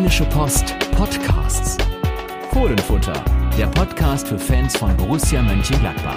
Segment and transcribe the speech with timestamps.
[0.00, 1.76] Rheinische Post Podcasts.
[2.52, 3.22] Fohlenfutter,
[3.58, 6.16] der Podcast für Fans von Borussia Mönchengladbach.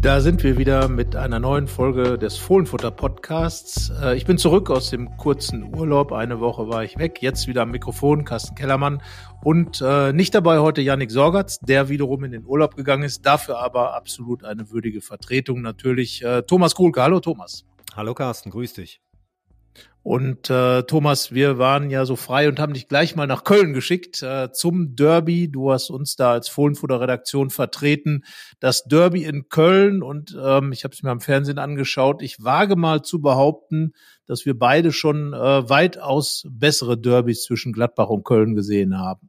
[0.00, 3.90] Da sind wir wieder mit einer neuen Folge des Fohlenfutter Podcasts.
[4.00, 6.12] Äh, ich bin zurück aus dem kurzen Urlaub.
[6.12, 7.20] Eine Woche war ich weg.
[7.20, 9.02] Jetzt wieder am Mikrofon Carsten Kellermann
[9.42, 13.26] und äh, nicht dabei heute Yannick Sorgatz, der wiederum in den Urlaub gegangen ist.
[13.26, 16.22] Dafür aber absolut eine würdige Vertretung natürlich.
[16.22, 17.02] Äh, Thomas Kuhlke.
[17.02, 17.66] Hallo Thomas.
[17.96, 19.00] Hallo Carsten, grüß dich.
[20.02, 23.74] Und äh, Thomas, wir waren ja so frei und haben dich gleich mal nach Köln
[23.74, 25.50] geschickt äh, zum Derby.
[25.50, 28.24] Du hast uns da als Fohlenfutter Redaktion vertreten.
[28.60, 32.22] Das Derby in Köln und ähm, ich habe es mir am Fernsehen angeschaut.
[32.22, 33.92] Ich wage mal zu behaupten,
[34.26, 39.28] dass wir beide schon äh, weitaus bessere Derbys zwischen Gladbach und Köln gesehen haben.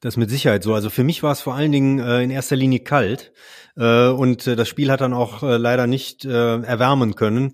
[0.00, 0.72] Das mit Sicherheit so.
[0.72, 3.32] Also für mich war es vor allen Dingen äh, in erster Linie kalt
[3.76, 6.28] äh, und äh, das Spiel hat dann auch äh, leider nicht äh,
[6.62, 7.52] erwärmen können.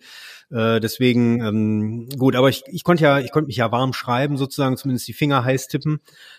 [0.49, 4.37] Äh, deswegen ähm, gut, aber ich, ich konnte ja, ich konnte mich ja warm schreiben
[4.37, 5.99] sozusagen, zumindest die Finger heiß tippen.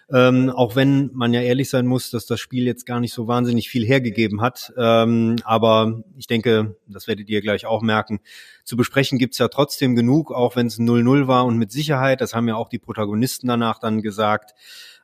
[0.09, 3.28] Ähm, auch wenn man ja ehrlich sein muss, dass das Spiel jetzt gar nicht so
[3.28, 4.72] wahnsinnig viel hergegeben hat.
[4.78, 8.22] Ähm, aber ich denke, das werdet ihr gleich auch merken.
[8.64, 12.34] Zu besprechen gibt's ja trotzdem genug, auch wenn es 0-0 war und mit Sicherheit, das
[12.34, 14.54] haben ja auch die Protagonisten danach dann gesagt,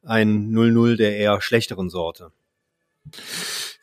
[0.03, 2.31] ein 0-0 der eher schlechteren Sorte.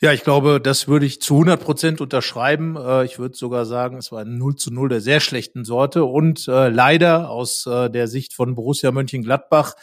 [0.00, 2.76] Ja, ich glaube, das würde ich zu 100 Prozent unterschreiben.
[2.76, 6.04] Äh, ich würde sogar sagen, es war ein 0 zu 0 der sehr schlechten Sorte.
[6.04, 9.74] Und äh, leider aus äh, der Sicht von Borussia Mönchengladbach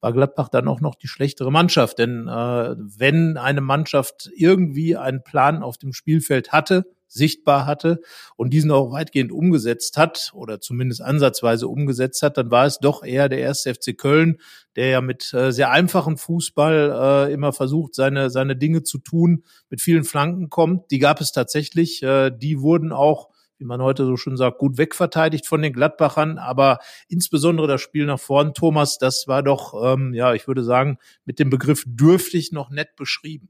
[0.00, 1.98] war Gladbach dann auch noch die schlechtere Mannschaft.
[1.98, 8.00] Denn wenn eine Mannschaft irgendwie einen Plan auf dem Spielfeld hatte, sichtbar hatte
[8.36, 13.02] und diesen auch weitgehend umgesetzt hat oder zumindest ansatzweise umgesetzt hat, dann war es doch
[13.02, 14.38] eher der erste FC Köln,
[14.76, 19.44] der ja mit äh, sehr einfachem Fußball äh, immer versucht, seine, seine Dinge zu tun,
[19.70, 20.90] mit vielen Flanken kommt.
[20.90, 22.02] Die gab es tatsächlich.
[22.02, 26.38] Äh, die wurden auch wie man heute so schön sagt, gut wegverteidigt von den Gladbachern,
[26.38, 30.98] aber insbesondere das Spiel nach vorn, Thomas, das war doch, ähm, ja, ich würde sagen,
[31.24, 33.48] mit dem Begriff dürftig noch nett beschrieben.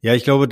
[0.00, 0.48] Ja, ich glaube,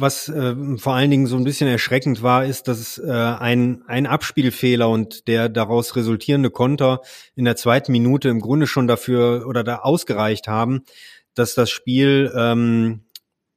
[0.00, 4.06] was äh, vor allen Dingen so ein bisschen erschreckend war, ist, dass äh, ein, ein
[4.06, 7.02] Abspielfehler und der daraus resultierende Konter
[7.34, 10.84] in der zweiten Minute im Grunde schon dafür oder da ausgereicht haben,
[11.34, 13.02] dass das Spiel, ähm,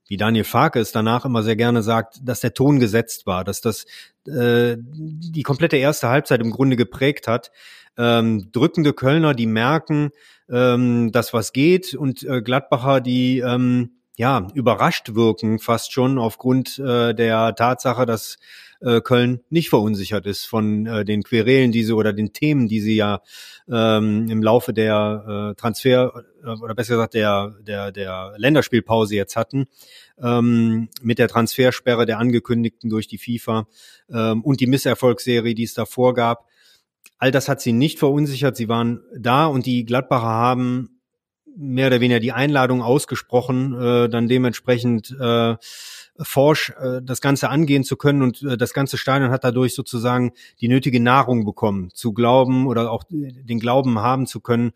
[0.10, 3.62] wie Daniel Farke es danach immer sehr gerne sagt, dass der Ton gesetzt war, dass
[3.62, 3.86] das
[4.28, 7.50] äh, die komplette erste Halbzeit im Grunde geprägt hat.
[7.98, 10.10] Ähm, drückende Kölner, die merken,
[10.50, 16.78] ähm, dass was geht und äh, Gladbacher, die ähm, ja, überrascht wirken, fast schon aufgrund
[16.78, 18.36] äh, der Tatsache, dass
[18.82, 22.82] äh, Köln nicht verunsichert ist von äh, den Querelen, die sie oder den Themen, die
[22.82, 23.22] sie ja
[23.72, 29.38] ähm, im Laufe der äh, Transfer äh, oder besser gesagt der der der Länderspielpause jetzt
[29.38, 29.68] hatten
[30.22, 33.70] ähm, mit der Transfersperre der angekündigten durch die FIFA
[34.12, 36.46] ähm, und die Misserfolgsserie, die es davor gab.
[37.20, 38.58] All das hat sie nicht verunsichert.
[38.58, 40.99] Sie waren da und die Gladbacher haben
[41.60, 45.56] mehr oder weniger die Einladung ausgesprochen, äh, dann dementsprechend äh,
[46.22, 50.32] forsch äh, das Ganze angehen zu können und äh, das ganze Stadion hat dadurch sozusagen
[50.62, 54.72] die nötige Nahrung bekommen, zu glauben oder auch den Glauben haben zu können,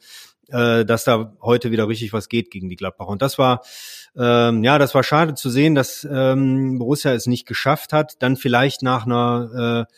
[0.50, 3.10] äh, dass da heute wieder richtig was geht gegen die Gladbacher.
[3.10, 3.62] Und das war
[4.16, 8.38] ähm, ja, das war schade zu sehen, dass ähm, Borussia es nicht geschafft hat, dann
[8.38, 9.94] vielleicht nach einer äh,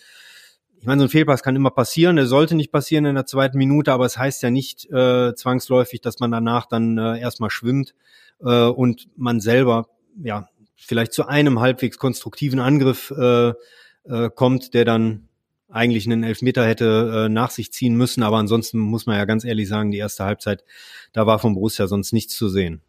[0.85, 3.57] ich meine, so ein Fehlpass kann immer passieren, er sollte nicht passieren in der zweiten
[3.57, 7.95] Minute, aber es heißt ja nicht äh, zwangsläufig, dass man danach dann äh, erstmal schwimmt
[8.39, 9.87] äh, und man selber
[10.23, 13.53] ja vielleicht zu einem halbwegs konstruktiven Angriff äh,
[14.03, 15.27] äh, kommt, der dann
[15.69, 19.43] eigentlich einen Elfmeter hätte äh, nach sich ziehen müssen, aber ansonsten muss man ja ganz
[19.43, 20.63] ehrlich sagen, die erste Halbzeit,
[21.13, 22.83] da war von Borussia sonst nichts zu sehen.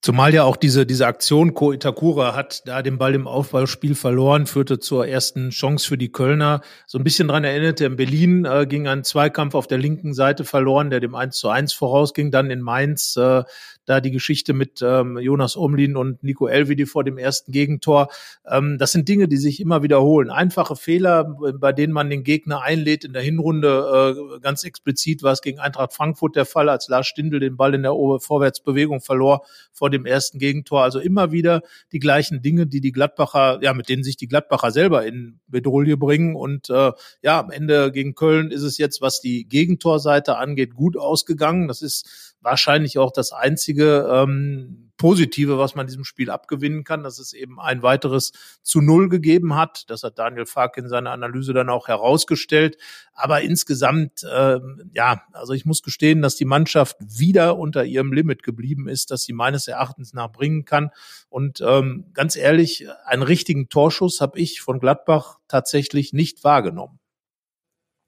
[0.00, 4.46] Zumal ja auch diese, diese Aktion, Ko Itakura hat da den Ball im Aufbauspiel verloren,
[4.46, 6.60] führte zur ersten Chance für die Kölner.
[6.86, 10.44] So ein bisschen dran erinnerte, in Berlin äh, ging ein Zweikampf auf der linken Seite
[10.44, 12.30] verloren, der dem 1 zu 1 vorausging.
[12.30, 13.42] Dann in Mainz äh,
[13.88, 18.08] da die Geschichte mit ähm, Jonas Omlin und Nico Elvedi vor dem ersten Gegentor.
[18.46, 20.30] Ähm, das sind Dinge, die sich immer wiederholen.
[20.30, 21.24] Einfache Fehler,
[21.58, 23.04] bei denen man den Gegner einlädt.
[23.04, 27.06] In der Hinrunde äh, ganz explizit war es gegen Eintracht Frankfurt der Fall, als Lars
[27.06, 29.42] Stindl den Ball in der Vorwärtsbewegung verlor
[29.72, 30.82] vor dem ersten Gegentor.
[30.82, 31.62] Also immer wieder
[31.92, 35.78] die gleichen Dinge, die die Gladbacher, ja, mit denen sich die Gladbacher selber in Bedrohung
[35.98, 36.34] bringen.
[36.34, 36.92] Und äh,
[37.22, 41.68] ja, am Ende gegen Köln ist es jetzt, was die Gegentorseite angeht, gut ausgegangen.
[41.68, 47.18] Das ist wahrscheinlich auch das einzige ähm, Positive, was man diesem Spiel abgewinnen kann, dass
[47.18, 48.32] es eben ein weiteres
[48.62, 49.88] zu Null gegeben hat.
[49.88, 52.76] Das hat Daniel Fark in seiner Analyse dann auch herausgestellt.
[53.14, 58.42] Aber insgesamt, ähm, ja, also ich muss gestehen, dass die Mannschaft wieder unter ihrem Limit
[58.42, 60.90] geblieben ist, dass sie meines Erachtens nach bringen kann.
[61.28, 66.98] Und ähm, ganz ehrlich, einen richtigen Torschuss habe ich von Gladbach tatsächlich nicht wahrgenommen.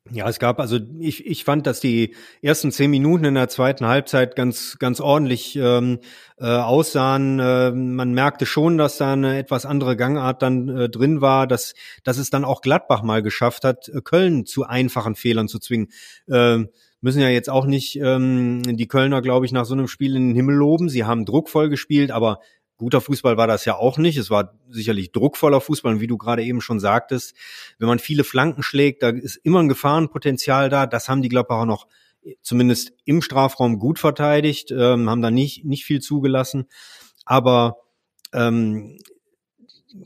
[0.09, 3.87] Ja, es gab, also ich, ich fand, dass die ersten zehn Minuten in der zweiten
[3.87, 6.01] Halbzeit ganz, ganz ordentlich ähm,
[6.39, 7.39] äh, aussahen.
[7.39, 11.75] Äh, man merkte schon, dass da eine etwas andere Gangart dann äh, drin war, dass,
[12.03, 15.89] dass es dann auch Gladbach mal geschafft hat, äh, Köln zu einfachen Fehlern zu zwingen.
[16.29, 16.65] Äh,
[17.03, 20.29] müssen ja jetzt auch nicht ähm, die Kölner, glaube ich, nach so einem Spiel in
[20.29, 20.89] den Himmel loben.
[20.89, 22.41] Sie haben druckvoll gespielt, aber
[22.81, 24.17] Guter Fußball war das ja auch nicht.
[24.17, 25.93] Es war sicherlich druckvoller Fußball.
[25.93, 27.35] Und wie du gerade eben schon sagtest,
[27.79, 30.87] wenn man viele Flanken schlägt, da ist immer ein Gefahrenpotenzial da.
[30.87, 31.87] Das haben die Gladbacher noch
[32.41, 36.69] zumindest im Strafraum gut verteidigt, ähm, haben da nicht, nicht viel zugelassen.
[37.27, 37.77] Aber
[38.33, 38.99] ähm,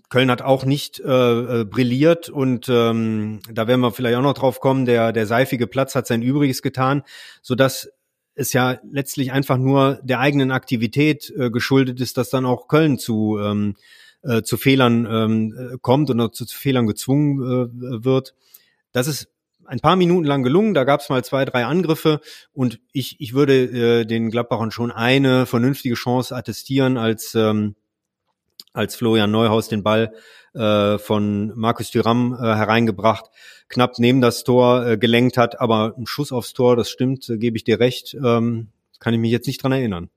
[0.08, 4.34] Köln hat auch nicht äh, äh, brilliert und ähm, da werden wir vielleicht auch noch
[4.34, 4.84] drauf kommen.
[4.84, 7.04] Der der seifige Platz hat sein Übriges getan,
[7.40, 7.88] so dass
[8.34, 12.98] es ja letztlich einfach nur der eigenen Aktivität äh, geschuldet ist, dass dann auch Köln
[12.98, 13.76] zu, ähm,
[14.22, 18.34] äh, zu Fehlern ähm, äh, kommt oder zu, zu Fehlern gezwungen äh, wird.
[18.92, 19.28] Das ist
[19.66, 20.74] ein paar Minuten lang gelungen.
[20.74, 22.20] Da gab es mal zwei, drei Angriffe
[22.52, 27.74] und ich, ich würde äh, den Gladbachern schon eine vernünftige Chance attestieren, als, ähm,
[28.74, 30.12] als Florian Neuhaus den Ball
[30.52, 33.30] äh, von Markus Thüram äh, hereingebracht
[33.68, 37.38] knapp neben das Tor äh, gelenkt hat, aber ein Schuss aufs Tor, das stimmt, äh,
[37.38, 38.68] gebe ich dir recht, ähm,
[39.00, 40.10] kann ich mich jetzt nicht dran erinnern.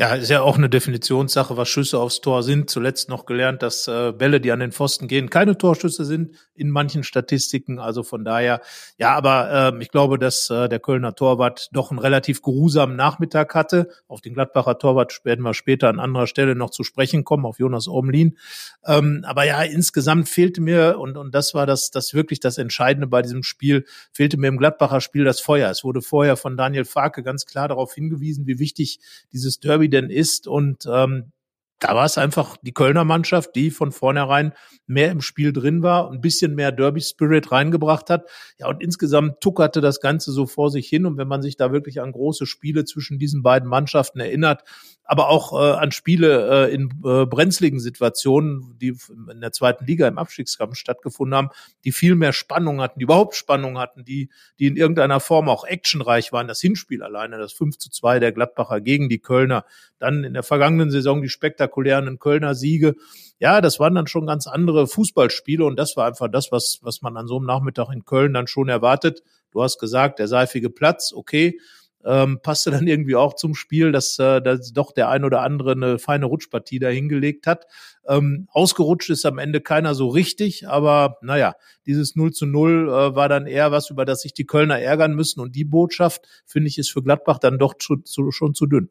[0.00, 2.70] Ja, ist ja auch eine Definitionssache, was Schüsse aufs Tor sind.
[2.70, 6.70] Zuletzt noch gelernt, dass äh, Bälle, die an den Pfosten gehen, keine Torschüsse sind in
[6.70, 7.78] manchen Statistiken.
[7.78, 8.62] Also von daher,
[8.96, 13.54] ja, aber äh, ich glaube, dass äh, der Kölner Torwart doch einen relativ geruhsamen Nachmittag
[13.54, 13.90] hatte.
[14.08, 17.58] Auf den Gladbacher Torwart werden wir später an anderer Stelle noch zu sprechen kommen, auf
[17.58, 18.38] Jonas Omlin.
[18.86, 23.06] Ähm, aber ja, insgesamt fehlte mir, und, und das war das, das wirklich das Entscheidende
[23.06, 25.68] bei diesem Spiel, fehlte mir im Gladbacher Spiel das Feuer.
[25.70, 29.00] Es wurde vorher von Daniel Farke ganz klar darauf hingewiesen, wie wichtig
[29.34, 30.46] dieses Derby denn ist.
[30.46, 31.32] Und ähm,
[31.80, 34.52] da war es einfach die Kölner Mannschaft, die von vornherein
[34.86, 38.28] mehr im Spiel drin war, ein bisschen mehr Derby Spirit reingebracht hat.
[38.58, 41.06] Ja, und insgesamt tuckerte das Ganze so vor sich hin.
[41.06, 44.62] Und wenn man sich da wirklich an große Spiele zwischen diesen beiden Mannschaften erinnert,
[45.04, 48.96] aber auch äh, an Spiele äh, in äh, brenzligen Situationen, die
[49.32, 51.48] in der zweiten Liga im Abstiegskampf stattgefunden haben,
[51.84, 54.28] die viel mehr Spannung hatten, die überhaupt Spannung hatten, die,
[54.58, 56.46] die in irgendeiner Form auch actionreich waren.
[56.46, 59.64] Das Hinspiel alleine, das 5 zu 2 der Gladbacher gegen die Kölner,
[59.98, 61.69] dann in der vergangenen Saison die spektakulären
[62.18, 62.96] Kölner Siege.
[63.38, 67.02] Ja, das waren dann schon ganz andere Fußballspiele und das war einfach das, was, was
[67.02, 69.22] man an so einem Nachmittag in Köln dann schon erwartet.
[69.50, 71.58] Du hast gesagt, der seifige Platz, okay
[72.04, 75.72] ähm, passte dann irgendwie auch zum Spiel, dass, äh, dass doch der ein oder andere
[75.72, 77.66] eine feine Rutschpartie da hingelegt hat.
[78.06, 81.54] Ähm, ausgerutscht ist am Ende keiner so richtig, aber naja,
[81.86, 85.14] dieses 0 zu 0 äh, war dann eher was, über das sich die Kölner ärgern
[85.14, 88.66] müssen und die Botschaft, finde ich, ist für Gladbach dann doch zu, zu, schon zu
[88.66, 88.88] dünn.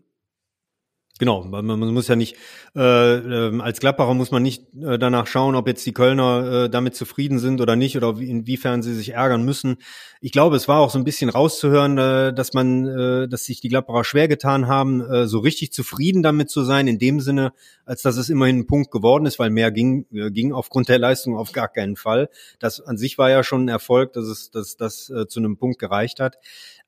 [1.20, 2.38] Genau, man, muss ja nicht,
[2.78, 6.70] äh, äh, als Gladbacher muss man nicht äh, danach schauen, ob jetzt die Kölner äh,
[6.70, 9.80] damit zufrieden sind oder nicht oder inwiefern sie sich ärgern müssen.
[10.22, 13.60] Ich glaube, es war auch so ein bisschen rauszuhören, äh, dass man, äh, dass sich
[13.60, 17.52] die Gladbacher schwer getan haben, äh, so richtig zufrieden damit zu sein, in dem Sinne,
[17.84, 21.00] als dass es immerhin ein Punkt geworden ist, weil mehr ging, äh, ging aufgrund der
[21.00, 22.30] Leistung auf gar keinen Fall.
[22.60, 25.58] Das an sich war ja schon ein Erfolg, dass es, dass das äh, zu einem
[25.58, 26.38] Punkt gereicht hat.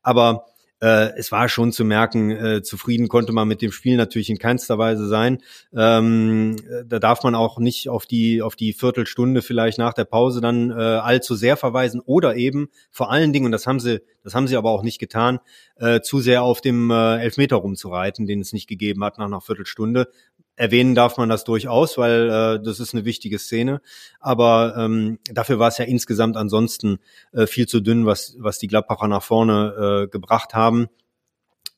[0.01, 0.45] Aber
[0.81, 4.39] äh, es war schon zu merken, äh, zufrieden konnte man mit dem Spiel natürlich in
[4.39, 5.41] keinster Weise sein.
[5.75, 6.55] Ähm,
[6.85, 10.71] da darf man auch nicht auf die auf die Viertelstunde vielleicht nach der Pause dann
[10.71, 14.47] äh, allzu sehr verweisen oder eben vor allen Dingen und das haben sie das haben
[14.47, 15.39] sie aber auch nicht getan,
[15.77, 19.41] äh, zu sehr auf dem äh, Elfmeter rumzureiten, den es nicht gegeben hat nach einer
[19.41, 20.09] Viertelstunde,
[20.61, 23.81] Erwähnen darf man das durchaus, weil äh, das ist eine wichtige Szene.
[24.19, 26.99] Aber ähm, dafür war es ja insgesamt ansonsten
[27.31, 30.87] äh, viel zu dünn, was, was die Gladbacher nach vorne äh, gebracht haben.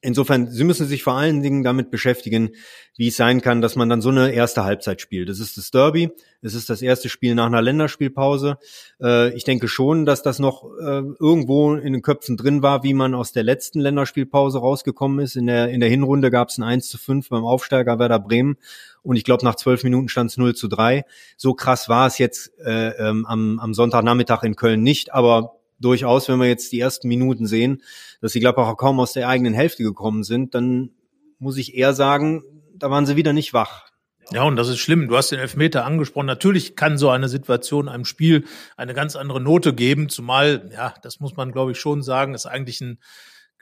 [0.05, 2.51] Insofern, Sie müssen sich vor allen Dingen damit beschäftigen,
[2.97, 5.29] wie es sein kann, dass man dann so eine erste Halbzeit spielt.
[5.29, 8.57] Das ist das Derby, es ist das erste Spiel nach einer Länderspielpause.
[9.01, 12.93] Äh, ich denke schon, dass das noch äh, irgendwo in den Köpfen drin war, wie
[12.93, 15.37] man aus der letzten Länderspielpause rausgekommen ist.
[15.37, 18.57] In der, in der Hinrunde gab es ein 1 zu 5 beim Aufsteiger Werder Bremen
[19.03, 21.05] und ich glaube, nach zwölf Minuten stand es 0 zu 3.
[21.37, 26.27] So krass war es jetzt äh, ähm, am, am Sonntagnachmittag in Köln nicht, aber durchaus,
[26.29, 27.81] wenn wir jetzt die ersten Minuten sehen,
[28.21, 30.91] dass die Gladbacher kaum aus der eigenen Hälfte gekommen sind, dann
[31.39, 32.43] muss ich eher sagen,
[32.75, 33.87] da waren sie wieder nicht wach.
[34.31, 35.07] Ja, und das ist schlimm.
[35.09, 36.25] Du hast den Elfmeter angesprochen.
[36.25, 38.45] Natürlich kann so eine Situation einem Spiel
[38.77, 42.45] eine ganz andere Note geben, zumal, ja, das muss man, glaube ich, schon sagen, ist
[42.45, 42.99] eigentlich ein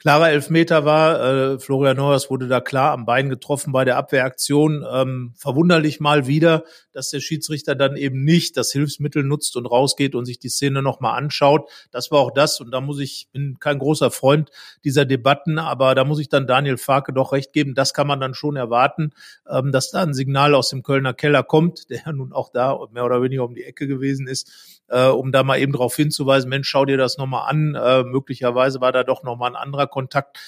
[0.01, 1.53] klarer Elfmeter war.
[1.53, 4.83] Äh, Florian Neuers wurde da klar am Bein getroffen bei der Abwehraktion.
[4.91, 10.15] Ähm, verwunderlich mal wieder, dass der Schiedsrichter dann eben nicht das Hilfsmittel nutzt und rausgeht
[10.15, 11.69] und sich die Szene nochmal anschaut.
[11.91, 12.59] Das war auch das.
[12.59, 14.49] Und da muss ich, bin kein großer Freund
[14.83, 17.75] dieser Debatten, aber da muss ich dann Daniel Farke doch recht geben.
[17.75, 19.11] Das kann man dann schon erwarten,
[19.47, 22.79] ähm, dass da ein Signal aus dem Kölner Keller kommt, der ja nun auch da
[22.91, 26.49] mehr oder weniger um die Ecke gewesen ist, äh, um da mal eben darauf hinzuweisen,
[26.49, 27.75] Mensch, schau dir das nochmal an.
[27.75, 30.39] Äh, möglicherweise war da doch nochmal ein anderer Kontakt.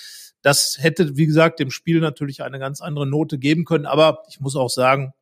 [0.42, 3.86] Das hätte, wie gesagt, dem Spiel natürlich eine ganz andere Note geben können.
[3.86, 5.14] Aber ich muss auch sagen,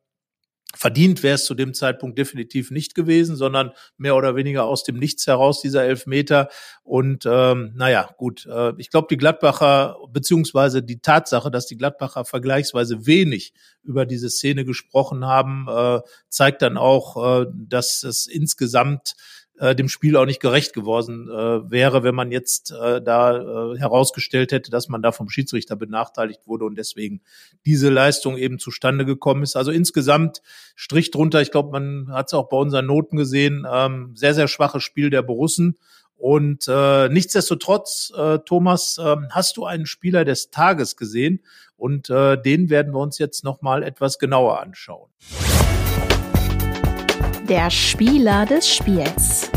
[0.74, 4.98] Verdient wäre es zu dem Zeitpunkt definitiv nicht gewesen, sondern mehr oder weniger aus dem
[4.98, 6.48] Nichts heraus dieser Elfmeter.
[6.82, 12.24] Und ähm, naja, gut, äh, ich glaube, die Gladbacher, beziehungsweise die Tatsache, dass die Gladbacher
[12.24, 13.52] vergleichsweise wenig
[13.82, 16.00] über diese Szene gesprochen haben, äh,
[16.30, 19.14] zeigt dann auch, äh, dass es insgesamt
[19.58, 23.78] äh, dem Spiel auch nicht gerecht geworden äh, wäre, wenn man jetzt äh, da äh,
[23.78, 27.20] herausgestellt hätte, dass man da vom Schiedsrichter benachteiligt wurde und deswegen
[27.66, 29.56] diese Leistung eben zustande gekommen ist.
[29.56, 30.42] Also insgesamt
[30.74, 31.42] Strich drunter.
[31.42, 33.66] Ich glaube, man hat es auch bei unseren Noten gesehen.
[33.70, 35.78] Ähm, sehr, sehr schwaches Spiel der Borussen.
[36.16, 41.42] Und äh, nichtsdestotrotz, äh, Thomas, äh, hast du einen Spieler des Tages gesehen?
[41.76, 45.10] Und äh, den werden wir uns jetzt nochmal etwas genauer anschauen
[47.48, 49.50] der Spieler des Spiels.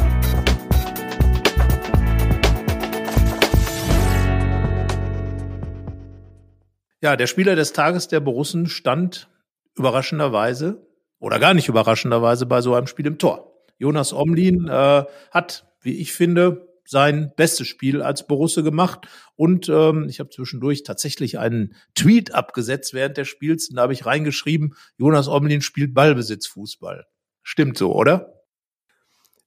[7.01, 9.29] Ja, der Spieler des Tages der Borussen stand
[9.75, 10.87] überraschenderweise
[11.19, 13.53] oder gar nicht überraschenderweise bei so einem Spiel im Tor.
[13.77, 19.07] Jonas Omlin äh, hat, wie ich finde, sein bestes Spiel als Borusse gemacht.
[19.35, 23.69] Und ähm, ich habe zwischendurch tatsächlich einen Tweet abgesetzt während des Spiels.
[23.69, 27.05] Und da habe ich reingeschrieben, Jonas Omlin spielt Ballbesitzfußball.
[27.47, 28.33] Stimmt so, oder?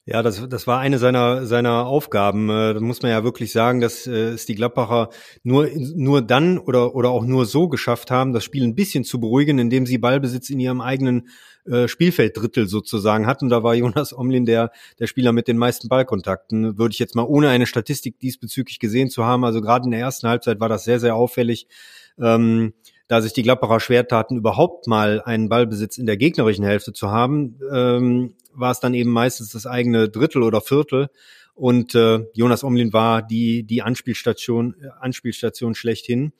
[0.06, 2.48] Ja, das, das war eine seiner, seiner Aufgaben.
[2.48, 5.10] Äh, da muss man ja wirklich sagen, dass äh, es die Gladbacher
[5.42, 9.18] nur, nur dann oder, oder auch nur so geschafft haben, das Spiel ein bisschen zu
[9.20, 11.28] beruhigen, indem sie Ballbesitz in ihrem eigenen
[11.66, 13.48] äh, Spielfelddrittel sozusagen hatten.
[13.48, 16.78] Da war Jonas Omlin der, der Spieler mit den meisten Ballkontakten.
[16.78, 19.44] Würde ich jetzt mal ohne eine Statistik diesbezüglich gesehen zu haben.
[19.44, 21.66] Also gerade in der ersten Halbzeit war das sehr, sehr auffällig.
[22.18, 22.72] Ähm,
[23.08, 27.10] da sich die Gladbacher schwer taten, überhaupt mal einen Ballbesitz in der gegnerischen Hälfte zu
[27.10, 31.08] haben, ähm, war es dann eben meistens das eigene Drittel oder Viertel.
[31.54, 36.32] Und äh, Jonas Omlin war die, die Anspielstation, Anspielstation schlechthin.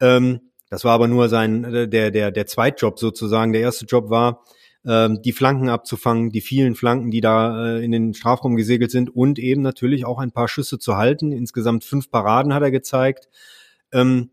[0.00, 3.52] Ähm, das war aber nur sein, äh, der, der, der Zweitjob sozusagen.
[3.52, 4.44] Der erste Job war,
[4.86, 9.14] ähm, die Flanken abzufangen, die vielen Flanken, die da äh, in den Strafraum gesegelt sind
[9.14, 11.32] und eben natürlich auch ein paar Schüsse zu halten.
[11.32, 13.28] Insgesamt fünf Paraden hat er gezeigt.
[13.92, 14.30] Ähm,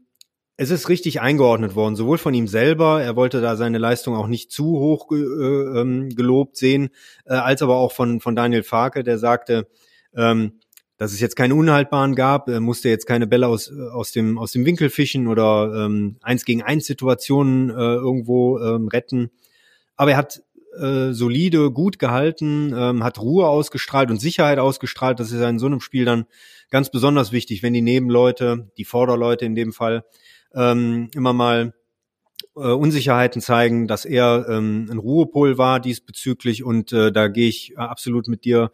[0.58, 4.28] es ist richtig eingeordnet worden, sowohl von ihm selber, er wollte da seine Leistung auch
[4.28, 6.90] nicht zu hoch äh, ähm, gelobt sehen,
[7.26, 9.68] äh, als aber auch von, von Daniel Farke, der sagte,
[10.16, 10.60] ähm,
[10.98, 14.54] dass es jetzt keine Unhaltbaren gab, er musste jetzt keine Bälle aus, aus, dem, aus
[14.54, 19.30] dem Winkel fischen oder ähm, eins gegen eins Situationen äh, irgendwo ähm, retten.
[19.98, 20.42] Aber er hat
[20.80, 25.20] äh, solide, gut gehalten, ähm, hat Ruhe ausgestrahlt und Sicherheit ausgestrahlt.
[25.20, 26.28] Das ist in so einem Spiel dann
[26.70, 30.06] ganz besonders wichtig, wenn die Nebenleute, die Vorderleute in dem Fall,
[30.54, 31.74] ähm, immer mal
[32.56, 37.78] äh, Unsicherheiten zeigen, dass er ähm, ein Ruhepol war diesbezüglich und äh, da gehe ich
[37.78, 38.72] absolut mit dir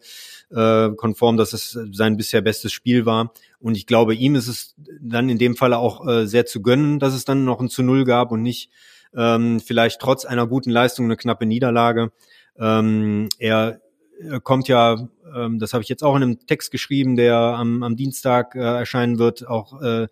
[0.50, 4.74] äh, konform, dass es sein bisher bestes Spiel war und ich glaube, ihm ist es
[5.00, 7.82] dann in dem Falle auch äh, sehr zu gönnen, dass es dann noch ein zu
[7.82, 8.70] Null gab und nicht
[9.14, 12.12] ähm, vielleicht trotz einer guten Leistung eine knappe Niederlage.
[12.58, 13.80] Ähm, er
[14.42, 17.96] kommt ja, ähm, das habe ich jetzt auch in einem Text geschrieben, der am, am
[17.96, 20.06] Dienstag äh, erscheinen wird, auch äh,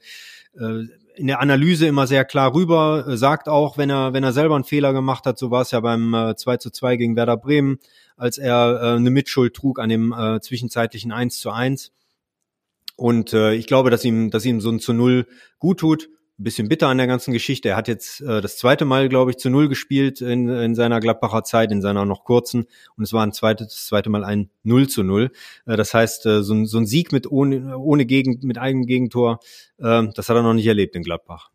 [0.58, 0.86] äh,
[1.20, 4.54] in der Analyse immer sehr klar rüber, äh, sagt auch, wenn er, wenn er selber
[4.54, 7.36] einen Fehler gemacht hat, so war es ja beim äh, 2 zu 2 gegen Werder
[7.36, 7.78] Bremen,
[8.16, 11.92] als er äh, eine Mitschuld trug an dem äh, zwischenzeitlichen 1 zu 1.
[12.96, 15.26] Und äh, ich glaube, dass ihm, dass ihm so ein zu Null
[15.58, 16.08] gut tut
[16.42, 17.70] bisschen bitter an der ganzen Geschichte.
[17.70, 21.00] Er hat jetzt äh, das zweite Mal, glaube ich, zu Null gespielt in, in seiner
[21.00, 22.66] Gladbacher Zeit, in seiner noch kurzen.
[22.96, 25.30] Und es war ein zweites, das zweite Mal ein Null zu Null.
[25.66, 28.86] Äh, das heißt, äh, so, ein, so ein Sieg mit ohne, ohne Gegend, mit eigenem
[28.86, 29.40] Gegentor,
[29.78, 31.50] äh, das hat er noch nicht erlebt in Gladbach.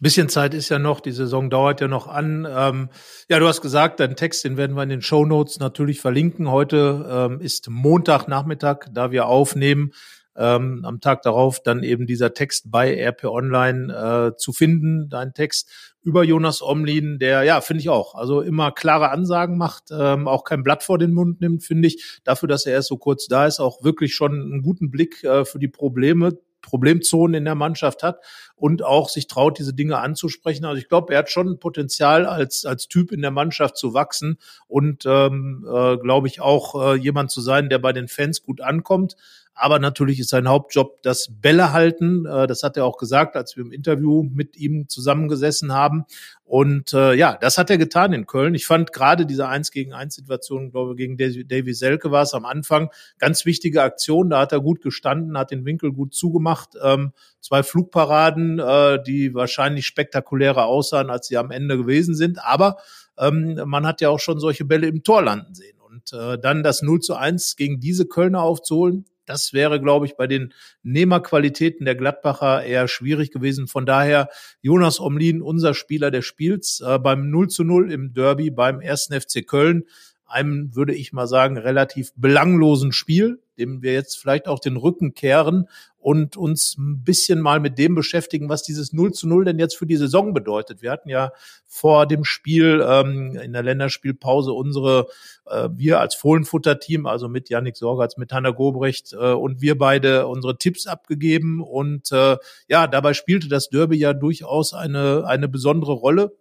[0.00, 2.46] bisschen Zeit ist ja noch, die Saison dauert ja noch an.
[2.48, 2.88] Ähm,
[3.28, 6.50] ja, du hast gesagt, deinen Text, den werden wir in den Show Notes natürlich verlinken.
[6.50, 9.92] Heute ähm, ist Montagnachmittag, da wir aufnehmen
[10.36, 15.34] ähm, am Tag darauf dann eben dieser Text bei RP Online äh, zu finden, dein
[15.34, 20.28] Text über Jonas Omlin, der ja, finde ich auch, also immer klare Ansagen macht, ähm,
[20.28, 23.26] auch kein Blatt vor den Mund nimmt, finde ich, dafür, dass er erst so kurz
[23.26, 27.54] da ist, auch wirklich schon einen guten Blick äh, für die Probleme Problemzonen in der
[27.54, 28.18] Mannschaft hat
[28.56, 30.64] und auch sich traut, diese Dinge anzusprechen.
[30.64, 34.38] Also ich glaube, er hat schon Potenzial als, als Typ in der Mannschaft zu wachsen
[34.66, 38.60] und ähm, äh, glaube ich auch äh, jemand zu sein, der bei den Fans gut
[38.60, 39.16] ankommt.
[39.58, 42.26] Aber natürlich ist sein Hauptjob das Bälle halten.
[42.26, 46.04] Äh, das hat er auch gesagt, als wir im Interview mit ihm zusammengesessen haben.
[46.44, 48.54] Und äh, ja, das hat er getan in Köln.
[48.54, 52.34] Ich fand gerade diese Eins gegen eins Situation, glaube ich, gegen Davy Selke war es
[52.34, 54.30] am Anfang, ganz wichtige Aktion.
[54.30, 56.76] Da hat er gut gestanden, hat den Winkel gut zugemacht.
[56.80, 62.44] Ähm, zwei Flugparaden, äh, die wahrscheinlich spektakulärer aussahen, als sie am Ende gewesen sind.
[62.44, 62.76] Aber
[63.18, 65.78] ähm, man hat ja auch schon solche Bälle im Tor landen sehen.
[65.80, 70.16] Und äh, dann das 0 zu 1 gegen diese Kölner aufzuholen, das wäre, glaube ich,
[70.16, 73.66] bei den Nehmerqualitäten der Gladbacher eher schwierig gewesen.
[73.66, 74.28] Von daher
[74.62, 79.20] Jonas Omlin, unser Spieler des Spiels, äh, beim 0 zu 0 im Derby beim ersten
[79.20, 79.84] FC Köln
[80.26, 85.14] einem, würde ich mal sagen, relativ belanglosen Spiel, dem wir jetzt vielleicht auch den Rücken
[85.14, 85.68] kehren
[85.98, 89.76] und uns ein bisschen mal mit dem beschäftigen, was dieses 0 zu 0 denn jetzt
[89.76, 90.82] für die Saison bedeutet.
[90.82, 91.32] Wir hatten ja
[91.66, 95.08] vor dem Spiel ähm, in der Länderspielpause unsere,
[95.46, 100.26] äh, wir als Fohlenfutter-Team, also mit Yannick Sorgatz, mit Hanna Gobrecht äh, und wir beide
[100.28, 101.60] unsere Tipps abgegeben.
[101.60, 102.36] Und äh,
[102.68, 106.36] ja, dabei spielte das Derby ja durchaus eine, eine besondere Rolle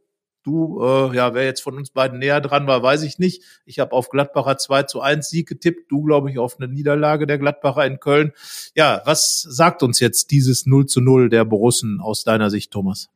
[0.45, 3.41] Du, äh, ja, wer jetzt von uns beiden näher dran war, weiß ich nicht.
[3.65, 5.91] Ich habe auf Gladbacher 2 zu 1 Sieg getippt.
[5.91, 8.31] Du, glaube ich, auf eine Niederlage der Gladbacher in Köln.
[8.75, 13.09] Ja, was sagt uns jetzt dieses 0 zu 0 der Borussen aus deiner Sicht, Thomas?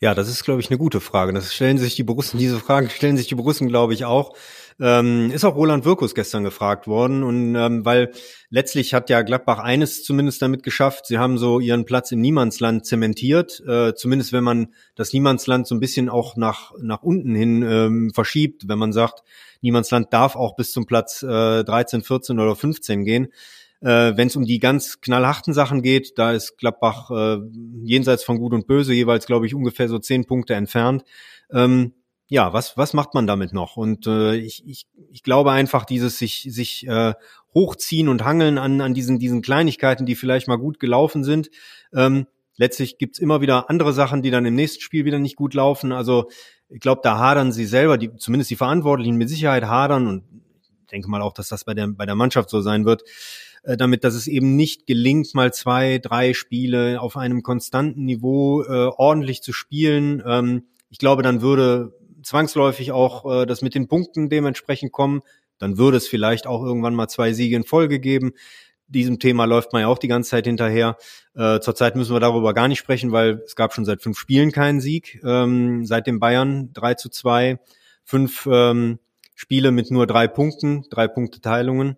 [0.00, 1.32] Ja, das ist, glaube ich, eine gute Frage.
[1.32, 4.36] Das stellen sich die Borussen, diese Fragen stellen sich die Borussen, glaube ich, auch.
[4.80, 8.10] Ähm, ist auch Roland Wirkus gestern gefragt worden und ähm, weil
[8.50, 12.84] letztlich hat ja Gladbach eines zumindest damit geschafft, sie haben so ihren Platz im Niemandsland
[12.84, 17.62] zementiert, äh, zumindest wenn man das Niemandsland so ein bisschen auch nach, nach unten hin
[17.62, 19.22] ähm, verschiebt, wenn man sagt,
[19.60, 23.28] Niemandsland darf auch bis zum Platz äh, 13, 14 oder 15 gehen.
[23.80, 27.38] Äh, wenn es um die ganz knallharten Sachen geht, da ist Gladbach äh,
[27.84, 31.04] jenseits von Gut und Böse jeweils, glaube ich, ungefähr so zehn Punkte entfernt.
[31.52, 31.92] Ähm,
[32.28, 33.76] ja, was, was macht man damit noch?
[33.76, 37.14] Und äh, ich, ich, ich glaube einfach, dieses sich, sich äh,
[37.54, 41.50] hochziehen und hangeln an, an diesen, diesen Kleinigkeiten, die vielleicht mal gut gelaufen sind.
[41.92, 42.26] Ähm,
[42.56, 45.92] letztlich gibt's immer wieder andere Sachen, die dann im nächsten Spiel wieder nicht gut laufen.
[45.92, 46.28] Also
[46.68, 50.24] ich glaube, da hadern sie selber, die, zumindest die Verantwortlichen mit Sicherheit hadern und
[50.80, 53.02] ich denke mal auch, dass das bei der, bei der Mannschaft so sein wird,
[53.64, 58.62] äh, damit, dass es eben nicht gelingt, mal zwei, drei Spiele auf einem konstanten Niveau
[58.62, 60.22] äh, ordentlich zu spielen.
[60.26, 61.92] Ähm, ich glaube, dann würde
[62.24, 65.22] zwangsläufig auch äh, das mit den Punkten dementsprechend kommen.
[65.58, 68.32] Dann würde es vielleicht auch irgendwann mal zwei Siege in Folge geben.
[68.86, 70.96] Diesem Thema läuft man ja auch die ganze Zeit hinterher.
[71.34, 74.52] Äh, zurzeit müssen wir darüber gar nicht sprechen, weil es gab schon seit fünf Spielen
[74.52, 75.20] keinen Sieg.
[75.24, 77.58] Ähm, seit dem Bayern 3 zu 2,
[78.04, 78.98] fünf ähm,
[79.34, 81.96] Spiele mit nur drei Punkten, drei Punkte Teilungen.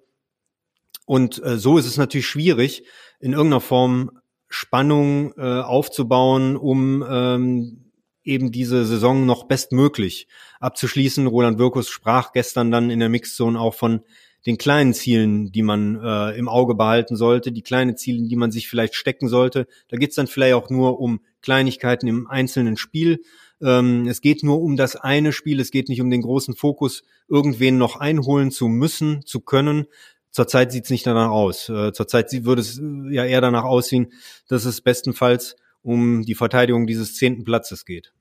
[1.07, 2.85] Und äh, so ist es natürlich schwierig,
[3.21, 4.11] in irgendeiner Form
[4.49, 7.86] Spannung äh, aufzubauen, um ähm,
[8.27, 10.29] eben diese Saison noch bestmöglich
[10.61, 11.27] abzuschließen.
[11.27, 14.01] Roland Wirkus sprach gestern dann in der Mixzone auch von
[14.47, 18.53] den kleinen Zielen, die man äh, im Auge behalten sollte, die kleinen Ziele, die man
[18.53, 19.67] sich vielleicht stecken sollte.
[19.89, 23.23] Da geht's dann vielleicht auch nur um Kleinigkeiten im einzelnen Spiel.
[23.61, 27.03] Ähm, es geht nur um das eine Spiel, es geht nicht um den großen Fokus,
[27.29, 29.87] irgendwen noch einholen zu müssen, zu können.
[30.31, 31.69] Zurzeit sieht's nicht danach aus.
[31.69, 34.13] Äh, zurzeit würde es ja eher danach aussehen,
[34.49, 38.13] dass es bestenfalls um die Verteidigung dieses zehnten Platzes geht.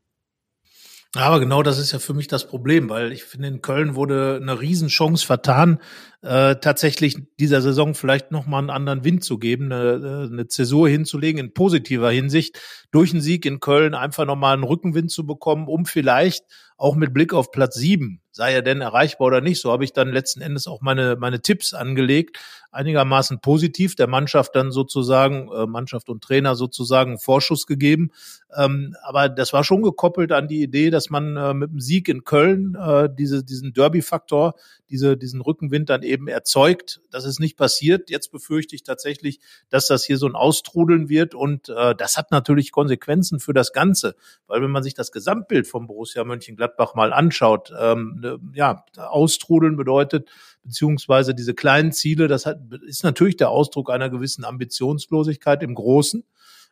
[1.15, 4.39] Aber genau das ist ja für mich das Problem, weil ich finde, in Köln wurde
[4.41, 5.80] eine Riesenchance vertan,
[6.25, 11.39] äh, tatsächlich dieser Saison vielleicht nochmal einen anderen Wind zu geben, eine, eine Zäsur hinzulegen
[11.39, 12.59] in positiver Hinsicht,
[12.91, 16.45] durch einen Sieg in Köln einfach nochmal einen Rückenwind zu bekommen, um vielleicht
[16.77, 19.93] auch mit Blick auf Platz sieben, sei er denn erreichbar oder nicht, so habe ich
[19.93, 22.38] dann letzten Endes auch meine, meine Tipps angelegt,
[22.71, 28.11] einigermaßen positiv, der Mannschaft dann sozusagen, äh, Mannschaft und Trainer sozusagen Vorschuss gegeben.
[28.57, 32.09] Ähm, aber das war schon gekoppelt an die Idee, dass man äh, mit dem Sieg
[32.09, 34.55] in Köln äh, diese, diesen Derby-Faktor,
[34.89, 37.01] diese, diesen Rückenwind dann eben erzeugt.
[37.12, 38.10] Das ist nicht passiert.
[38.10, 42.32] Jetzt befürchte ich tatsächlich, dass das hier so ein Austrudeln wird und äh, das hat
[42.32, 44.15] natürlich Konsequenzen für das Ganze,
[44.47, 49.75] weil wenn man sich das Gesamtbild vom Borussia Mönchengladbach mal anschaut, ähm, ne, ja, Austrudeln
[49.75, 50.30] bedeutet,
[50.63, 56.23] beziehungsweise diese kleinen Ziele, das hat, ist natürlich der Ausdruck einer gewissen Ambitionslosigkeit im Großen.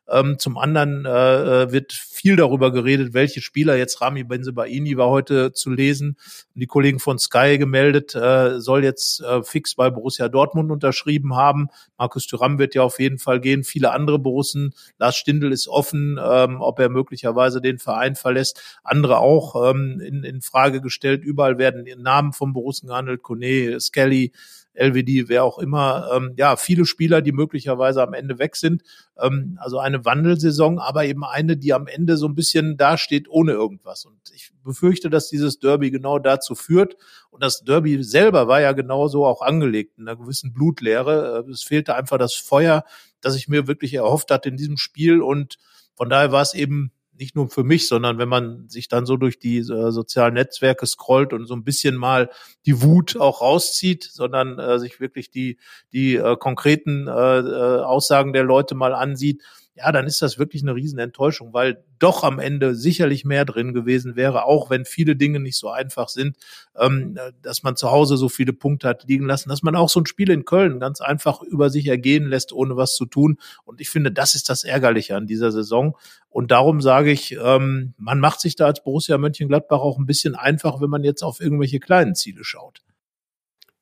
[0.09, 5.53] Ähm, zum anderen äh, wird viel darüber geredet, welche Spieler jetzt Rami Benzebaini war heute
[5.53, 6.17] zu lesen.
[6.55, 11.69] Die Kollegen von Sky gemeldet, äh, soll jetzt äh, fix bei Borussia Dortmund unterschrieben haben.
[11.97, 13.63] Markus Thuram wird ja auf jeden Fall gehen.
[13.63, 14.73] Viele andere Borussen.
[14.97, 18.79] Lars Stindl ist offen, ähm, ob er möglicherweise den Verein verlässt.
[18.83, 21.23] Andere auch ähm, in, in Frage gestellt.
[21.23, 23.23] Überall werden Namen vom Borussen gehandelt.
[23.23, 24.31] Kone, Skelly,
[24.73, 26.09] LWD, wer auch immer.
[26.13, 28.83] Ähm, ja, viele Spieler, die möglicherweise am Ende weg sind.
[29.19, 33.51] Ähm, also eine Wandelsaison, aber eben eine, die am Ende so ein bisschen dasteht ohne
[33.51, 34.05] irgendwas.
[34.05, 36.95] Und ich befürchte, dass dieses Derby genau dazu führt.
[37.29, 41.45] Und das Derby selber war ja genauso auch angelegt, in einer gewissen Blutleere.
[41.47, 42.83] Äh, es fehlte einfach das Feuer,
[43.21, 45.21] das ich mir wirklich erhofft hatte in diesem Spiel.
[45.21, 45.57] Und
[45.95, 49.17] von daher war es eben nicht nur für mich, sondern wenn man sich dann so
[49.17, 52.29] durch die äh, sozialen Netzwerke scrollt und so ein bisschen mal
[52.65, 55.57] die Wut auch rauszieht, sondern äh, sich wirklich die,
[55.91, 59.43] die äh, konkreten äh, äh Aussagen der Leute mal ansieht,
[59.75, 64.15] ja, dann ist das wirklich eine Riesenenttäuschung, weil doch am Ende sicherlich mehr drin gewesen
[64.15, 66.37] wäre, auch wenn viele Dinge nicht so einfach sind,
[66.77, 69.99] ähm, dass man zu Hause so viele Punkte hat liegen lassen, dass man auch so
[69.99, 73.39] ein Spiel in Köln ganz einfach über sich ergehen lässt, ohne was zu tun.
[73.65, 75.97] Und ich finde, das ist das Ärgerliche an dieser Saison.
[76.29, 80.35] Und darum sage ich, ähm, man macht sich da als Borussia Mönchengladbach auch ein bisschen
[80.35, 82.81] einfach, wenn man jetzt auf irgendwelche kleinen Ziele schaut.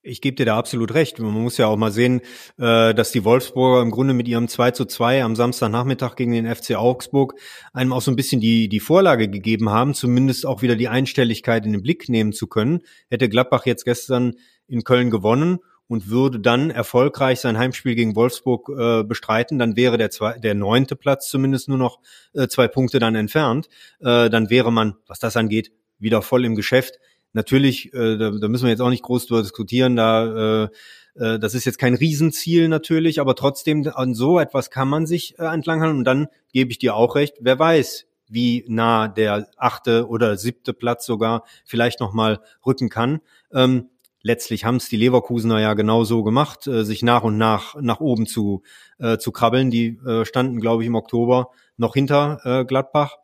[0.03, 1.19] Ich gebe dir da absolut recht.
[1.19, 2.21] Man muss ja auch mal sehen,
[2.57, 6.47] äh, dass die Wolfsburger im Grunde mit ihrem 2 zu 2 am Samstagnachmittag gegen den
[6.47, 7.35] FC Augsburg
[7.71, 11.67] einem auch so ein bisschen die, die Vorlage gegeben haben, zumindest auch wieder die Einstelligkeit
[11.67, 12.79] in den Blick nehmen zu können.
[13.11, 14.33] Hätte Gladbach jetzt gestern
[14.67, 19.99] in Köln gewonnen und würde dann erfolgreich sein Heimspiel gegen Wolfsburg äh, bestreiten, dann wäre
[19.99, 21.99] der, zwei, der neunte Platz zumindest nur noch
[22.33, 23.67] äh, zwei Punkte dann entfernt.
[23.99, 26.97] Dann wäre man, was das angeht, wieder voll im Geschäft.
[27.33, 30.69] Natürlich, äh, da, da müssen wir jetzt auch nicht groß drüber diskutieren, da äh,
[31.15, 35.37] äh, das ist jetzt kein Riesenziel natürlich, aber trotzdem an so etwas kann man sich
[35.39, 40.07] äh, entlanghangeln und dann gebe ich dir auch recht, wer weiß, wie nah der achte
[40.07, 43.19] oder siebte Platz sogar vielleicht nochmal rücken kann.
[43.53, 43.89] Ähm,
[44.21, 48.27] letztlich haben es die Leverkusener ja genauso gemacht, äh, sich nach und nach nach oben
[48.27, 48.63] zu,
[48.99, 49.69] äh, zu krabbeln.
[49.69, 53.17] Die äh, standen, glaube ich, im Oktober noch hinter äh, Gladbach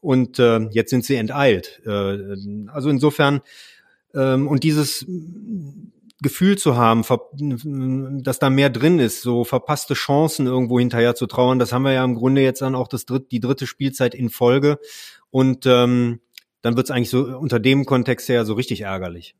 [0.00, 1.80] und äh, jetzt sind sie enteilt.
[1.86, 2.18] Äh,
[2.68, 3.40] also insofern
[4.14, 5.06] ähm, und dieses
[6.22, 7.02] Gefühl zu haben,
[8.22, 11.92] dass da mehr drin ist, so verpasste Chancen irgendwo hinterher zu trauern, das haben wir
[11.92, 14.78] ja im Grunde jetzt dann auch das dritt, die dritte Spielzeit in Folge
[15.30, 16.20] und ähm,
[16.62, 19.34] dann wird es eigentlich so unter dem Kontext her so richtig ärgerlich.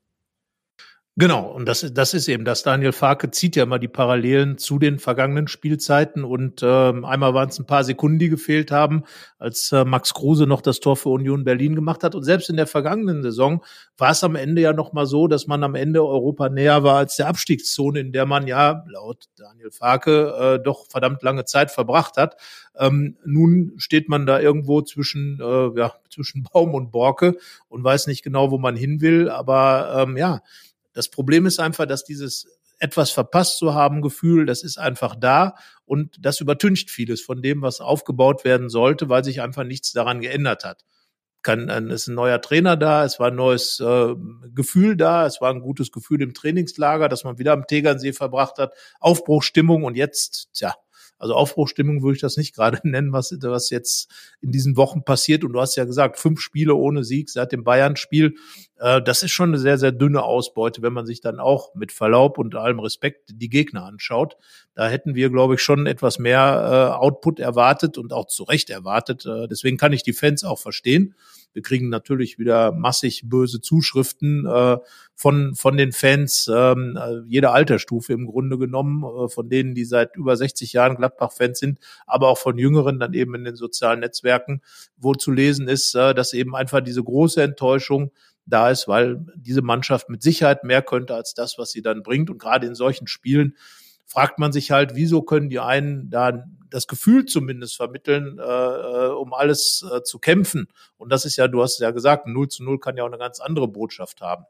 [1.20, 2.62] Genau, und das, das ist eben das.
[2.62, 7.50] Daniel Farke zieht ja mal die Parallelen zu den vergangenen Spielzeiten und ähm, einmal waren
[7.50, 9.04] es ein paar Sekunden, die gefehlt haben,
[9.38, 12.14] als äh, Max Kruse noch das Tor für Union Berlin gemacht hat.
[12.14, 13.62] Und selbst in der vergangenen Saison
[13.98, 16.96] war es am Ende ja noch mal so, dass man am Ende Europa näher war
[16.96, 21.70] als der Abstiegszone, in der man ja laut Daniel Farke äh, doch verdammt lange Zeit
[21.70, 22.36] verbracht hat.
[22.78, 27.36] Ähm, nun steht man da irgendwo zwischen, äh, ja, zwischen Baum und Borke
[27.68, 29.28] und weiß nicht genau, wo man hin will.
[29.28, 30.40] Aber ähm, ja,
[31.00, 32.46] das Problem ist einfach, dass dieses
[32.78, 35.54] etwas verpasst zu haben Gefühl, das ist einfach da
[35.86, 40.20] und das übertüncht vieles von dem, was aufgebaut werden sollte, weil sich einfach nichts daran
[40.20, 40.84] geändert hat.
[41.40, 44.14] Kann, es ist ein neuer Trainer da, es war ein neues äh,
[44.54, 48.58] Gefühl da, es war ein gutes Gefühl im Trainingslager, dass man wieder am Tegernsee verbracht
[48.58, 50.74] hat, Aufbruchstimmung und jetzt, tja,
[51.20, 55.44] also Aufbruchstimmung würde ich das nicht gerade nennen, was, was jetzt in diesen Wochen passiert.
[55.44, 58.34] Und du hast ja gesagt, fünf Spiele ohne Sieg seit dem Bayern-Spiel.
[58.78, 61.92] Äh, das ist schon eine sehr, sehr dünne Ausbeute, wenn man sich dann auch mit
[61.92, 64.36] Verlaub und allem Respekt die Gegner anschaut.
[64.74, 68.70] Da hätten wir, glaube ich, schon etwas mehr äh, Output erwartet und auch zu Recht
[68.70, 69.26] erwartet.
[69.26, 71.14] Äh, deswegen kann ich die Fans auch verstehen.
[71.52, 74.78] Wir kriegen natürlich wieder massig böse Zuschriften äh,
[75.14, 79.84] von, von den Fans, ähm, äh, jeder Altersstufe im Grunde genommen, äh, von denen, die
[79.84, 84.00] seit über 60 Jahren Gladbach-Fans sind, aber auch von Jüngeren dann eben in den sozialen
[84.00, 84.62] Netzwerken,
[84.96, 88.12] wo zu lesen ist, äh, dass eben einfach diese große Enttäuschung
[88.46, 92.30] da ist, weil diese Mannschaft mit Sicherheit mehr könnte als das, was sie dann bringt.
[92.30, 93.56] Und gerade in solchen Spielen
[94.10, 99.08] fragt man sich halt, wieso können die einen da das Gefühl zumindest vermitteln, äh, äh,
[99.08, 100.68] um alles äh, zu kämpfen.
[100.96, 103.08] Und das ist ja, du hast es ja gesagt, 0 zu 0 kann ja auch
[103.08, 104.44] eine ganz andere Botschaft haben.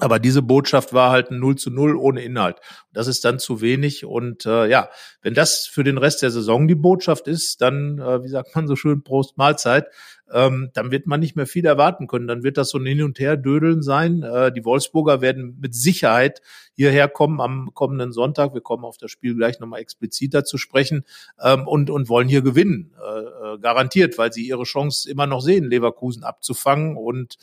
[0.00, 2.60] Aber diese Botschaft war halt ein 0 zu 0 ohne Inhalt.
[2.92, 4.06] Das ist dann zu wenig.
[4.06, 4.88] Und äh, ja,
[5.20, 8.66] wenn das für den Rest der Saison die Botschaft ist, dann, äh, wie sagt man
[8.66, 9.86] so schön, Prost Mahlzeit,
[10.32, 12.26] ähm, dann wird man nicht mehr viel erwarten können.
[12.26, 14.22] Dann wird das so ein Hin- und Her-Dödeln sein.
[14.22, 16.42] Äh, die Wolfsburger werden mit Sicherheit
[16.74, 18.54] hierher kommen am kommenden Sonntag.
[18.54, 21.04] Wir kommen auf das Spiel gleich nochmal expliziter zu sprechen
[21.40, 22.92] ähm, und, und wollen hier gewinnen.
[22.98, 23.22] Äh,
[23.54, 26.96] äh, garantiert, weil sie ihre Chance immer noch sehen, Leverkusen abzufangen.
[26.96, 27.36] Und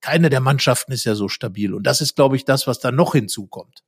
[0.00, 1.74] keine der Mannschaften ist ja so stabil.
[1.74, 3.84] Und das ist, glaube ich, das, was da noch hinzukommt.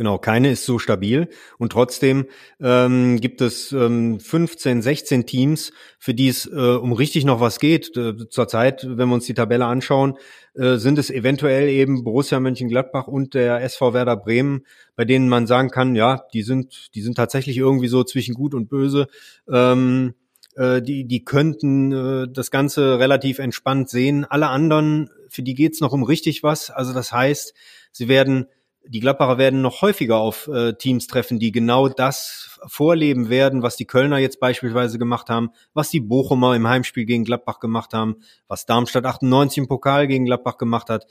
[0.00, 2.24] Genau, keine ist so stabil und trotzdem
[2.58, 7.60] ähm, gibt es ähm, 15, 16 Teams, für die es äh, um richtig noch was
[7.60, 7.94] geht.
[7.98, 10.16] Äh, zurzeit, wenn wir uns die Tabelle anschauen,
[10.54, 14.64] äh, sind es eventuell eben Borussia Mönchengladbach und der SV Werder Bremen,
[14.96, 18.54] bei denen man sagen kann, ja, die sind, die sind tatsächlich irgendwie so zwischen gut
[18.54, 19.06] und böse.
[19.52, 20.14] Ähm,
[20.56, 24.24] äh, die, die könnten äh, das Ganze relativ entspannt sehen.
[24.24, 26.70] Alle anderen, für die geht's noch um richtig was.
[26.70, 27.52] Also das heißt,
[27.92, 28.46] sie werden
[28.86, 33.76] die Gladbacher werden noch häufiger auf äh, Teams treffen, die genau das vorleben werden, was
[33.76, 38.16] die Kölner jetzt beispielsweise gemacht haben, was die Bochumer im Heimspiel gegen Gladbach gemacht haben,
[38.48, 41.06] was Darmstadt 98 im Pokal gegen Gladbach gemacht hat,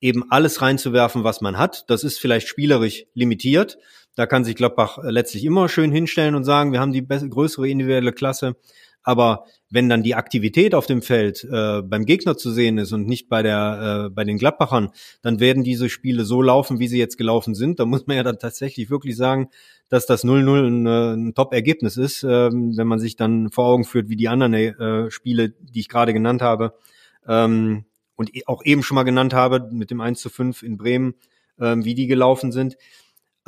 [0.00, 1.84] eben alles reinzuwerfen, was man hat.
[1.88, 3.78] Das ist vielleicht spielerisch limitiert.
[4.14, 7.68] Da kann sich Gladbach äh, letztlich immer schön hinstellen und sagen, wir haben die größere
[7.68, 8.56] individuelle Klasse.
[9.08, 13.06] Aber wenn dann die Aktivität auf dem Feld äh, beim Gegner zu sehen ist und
[13.06, 14.90] nicht bei der äh, bei den Gladbachern,
[15.22, 17.80] dann werden diese Spiele so laufen, wie sie jetzt gelaufen sind.
[17.80, 19.48] Da muss man ja dann tatsächlich wirklich sagen,
[19.88, 23.84] dass das 0-0 ein, äh, ein Top-Ergebnis ist, ähm, wenn man sich dann vor Augen
[23.84, 26.74] führt, wie die anderen äh, Spiele, die ich gerade genannt habe
[27.26, 30.76] ähm, und e-, auch eben schon mal genannt habe, mit dem 1 zu 5 in
[30.76, 31.14] Bremen,
[31.58, 32.76] ähm, wie die gelaufen sind.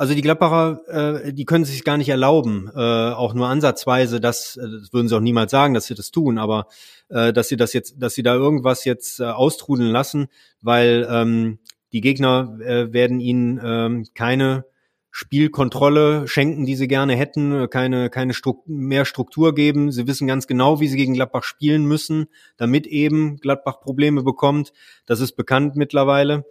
[0.01, 0.81] Also die Gladbacher,
[1.27, 5.07] äh, die können sich gar nicht erlauben, äh, auch nur ansatzweise, das, äh, das würden
[5.07, 6.65] sie auch niemals sagen, dass sie das tun, aber
[7.09, 11.59] äh, dass sie das jetzt, dass sie da irgendwas jetzt äh, austrudeln lassen, weil ähm,
[11.93, 14.65] die Gegner äh, werden ihnen ähm, keine
[15.11, 19.91] Spielkontrolle schenken, die sie gerne hätten, keine, keine Stru mehr Struktur geben.
[19.91, 22.25] Sie wissen ganz genau, wie sie gegen Gladbach spielen müssen,
[22.57, 24.73] damit eben Gladbach Probleme bekommt.
[25.05, 26.43] Das ist bekannt mittlerweile.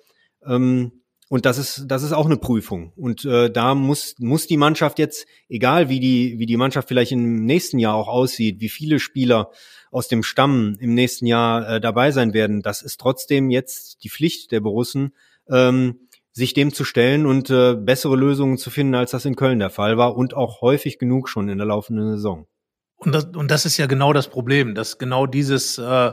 [0.46, 0.99] Ähm,
[1.30, 2.92] und das ist, das ist auch eine Prüfung.
[2.96, 7.12] Und äh, da muss, muss die Mannschaft jetzt, egal wie die, wie die Mannschaft vielleicht
[7.12, 9.52] im nächsten Jahr auch aussieht, wie viele Spieler
[9.92, 14.10] aus dem Stamm im nächsten Jahr äh, dabei sein werden, das ist trotzdem jetzt die
[14.10, 15.14] Pflicht der Borussen,
[15.48, 19.60] ähm, sich dem zu stellen und äh, bessere Lösungen zu finden, als das in Köln
[19.60, 22.48] der Fall war und auch häufig genug schon in der laufenden Saison.
[22.96, 26.12] Und das, und das ist ja genau das Problem, dass genau dieses äh,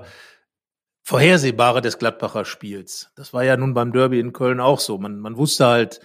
[1.10, 3.14] Vorhersehbare des Gladbacher Spiels.
[3.16, 4.98] Das war ja nun beim Derby in Köln auch so.
[4.98, 6.02] Man, man wusste halt,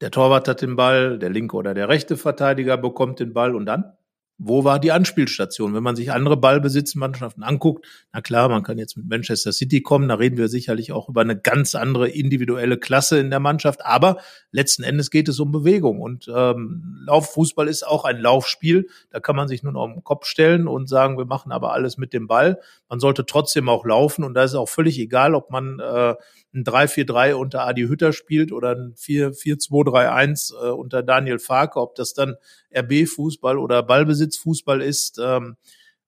[0.00, 3.66] der Torwart hat den Ball, der linke oder der rechte Verteidiger bekommt den Ball und
[3.66, 3.96] dann
[4.44, 5.74] wo war die Anspielstation?
[5.74, 10.08] Wenn man sich andere Ballbesitzmannschaften anguckt, na klar, man kann jetzt mit Manchester City kommen,
[10.08, 14.18] da reden wir sicherlich auch über eine ganz andere individuelle Klasse in der Mannschaft, aber
[14.50, 19.36] letzten Endes geht es um Bewegung und ähm, Lauffußball ist auch ein Laufspiel, da kann
[19.36, 22.26] man sich nun auf den Kopf stellen und sagen, wir machen aber alles mit dem
[22.26, 22.60] Ball.
[22.88, 26.14] Man sollte trotzdem auch laufen und da ist auch völlig egal, ob man äh,
[26.54, 32.14] ein 3-4-3 unter Adi Hütter spielt oder ein 4-4-2-3-1 äh, unter Daniel Farke, ob das
[32.14, 32.36] dann
[32.74, 35.18] RB-Fußball oder Ballbesitzfußball ist.
[35.22, 35.56] Ähm,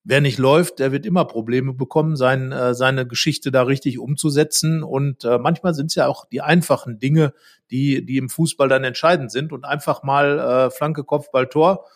[0.04, 4.82] wer nicht läuft, der wird immer Probleme bekommen, sein, äh, seine Geschichte da richtig umzusetzen.
[4.82, 7.32] Und äh, manchmal sind es ja auch die einfachen Dinge,
[7.70, 9.52] die, die im Fußball dann entscheidend sind.
[9.52, 11.86] Und einfach mal äh, Flanke, Kopfball, Tor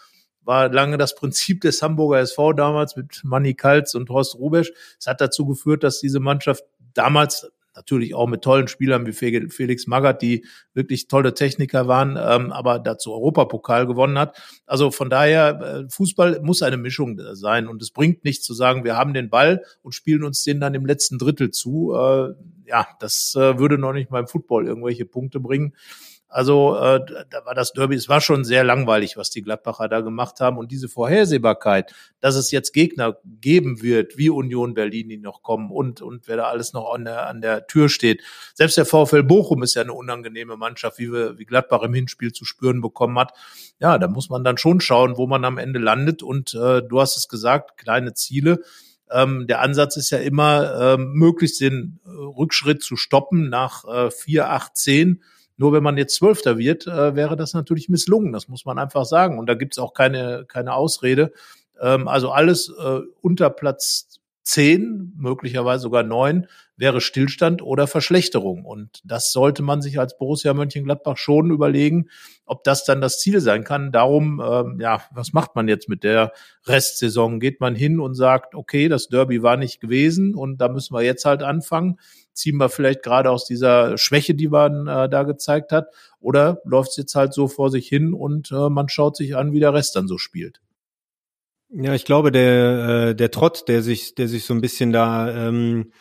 [0.43, 4.73] war lange das Prinzip des Hamburger SV damals mit Manny Kaltz und Horst Rubesch.
[4.99, 9.87] Es hat dazu geführt, dass diese Mannschaft damals Natürlich auch mit tollen Spielern wie Felix
[9.87, 14.37] Magath, die wirklich tolle Techniker waren, ähm, aber dazu Europapokal gewonnen hat.
[14.67, 18.85] Also von daher, äh, Fußball muss eine Mischung sein und es bringt nichts zu sagen,
[18.85, 21.95] wir haben den Ball und spielen uns den dann im letzten Drittel zu.
[21.95, 22.35] Äh,
[22.67, 25.75] ja, das äh, würde noch nicht beim Football irgendwelche Punkte bringen.
[26.31, 30.03] Also äh, da war das Derby, es war schon sehr langweilig, was die Gladbacher da
[30.03, 30.59] gemacht haben.
[30.59, 35.71] Und diese Vorhersehbarkeit, dass es jetzt Gegner geben wird, wie Union Berlin, die noch kommen
[35.71, 38.23] und, und wer da alles noch an der, an der Tür steht.
[38.53, 42.33] Selbst der VfL Bochum ist ja eine unangenehme Mannschaft, wie, wir, wie Gladbach im Hinspiel
[42.33, 43.33] zu spüren bekommen hat.
[43.81, 46.23] Ja, da muss man dann schon schauen, wo man am Ende landet.
[46.23, 48.61] Und äh, du hast es gesagt, kleine Ziele.
[49.11, 54.11] Ähm, der Ansatz ist ja immer, ähm, möglichst den äh, Rückschritt zu stoppen nach äh,
[54.11, 55.23] vier, acht, zehn
[55.59, 58.33] nur wenn man jetzt Zwölfter wird, äh, wäre das natürlich misslungen.
[58.33, 59.39] Das muss man einfach sagen.
[59.39, 61.33] Und da gibt's auch keine, keine Ausrede.
[61.81, 68.65] Ähm, also alles äh, unter Platz zehn, möglicherweise sogar neun, wäre Stillstand oder Verschlechterung.
[68.65, 72.09] Und das sollte man sich als Borussia Mönchengladbach schon überlegen,
[72.47, 73.93] ob das dann das Ziel sein kann.
[73.93, 76.33] Darum, ähm, ja, was macht man jetzt mit der
[76.67, 77.41] Restsaison?
[77.41, 81.03] Geht man hin und sagt, okay, das Derby war nicht gewesen und da müssen wir
[81.03, 81.99] jetzt halt anfangen?
[82.39, 85.89] Ziehen wir vielleicht gerade aus dieser Schwäche, die man äh, da gezeigt hat,
[86.21, 89.53] oder läuft es jetzt halt so vor sich hin und äh, man schaut sich an,
[89.53, 90.61] wie der Rest dann so spielt?
[91.71, 95.49] Ja, ich glaube, der, äh, der Trott, der sich, der sich so ein bisschen da
[95.49, 95.93] ähm,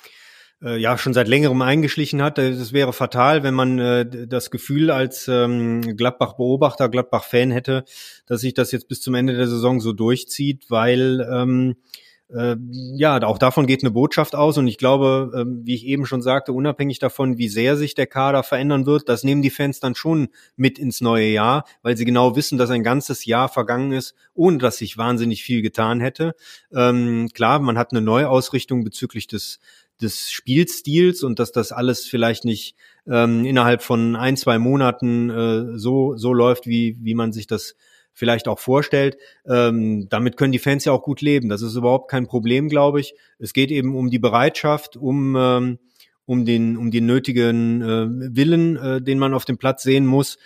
[0.62, 4.92] äh, ja schon seit längerem eingeschlichen hat, das wäre fatal, wenn man äh, das Gefühl
[4.92, 7.84] als ähm, Gladbach-Beobachter, Gladbach-Fan hätte,
[8.28, 13.24] dass sich das jetzt bis zum Ende der Saison so durchzieht, weil ähm, äh, ja,
[13.24, 16.52] auch davon geht eine Botschaft aus und ich glaube, äh, wie ich eben schon sagte,
[16.52, 20.28] unabhängig davon, wie sehr sich der Kader verändern wird, das nehmen die Fans dann schon
[20.58, 24.58] mit ins neue Jahr, weil sie genau wissen, dass ein ganzes Jahr vergangen ist, ohne
[24.58, 26.36] dass sich wahnsinnig viel getan hätte.
[26.74, 29.60] Ähm, klar, man hat eine Neuausrichtung bezüglich des
[30.02, 32.76] des Spielstils und dass das alles vielleicht nicht
[33.08, 37.76] ähm, innerhalb von ein, zwei Monaten äh, so, so läuft, wie, wie man sich das
[38.18, 39.18] vielleicht auch vorstellt.
[39.48, 41.50] Ähm, damit können die Fans ja auch gut leben.
[41.50, 43.14] Das ist überhaupt kein Problem, glaube ich.
[43.38, 45.78] Es geht eben um die Bereitschaft, um ähm,
[46.26, 50.38] um den, um den nötigen äh, Willen, äh, den man auf dem Platz sehen muss.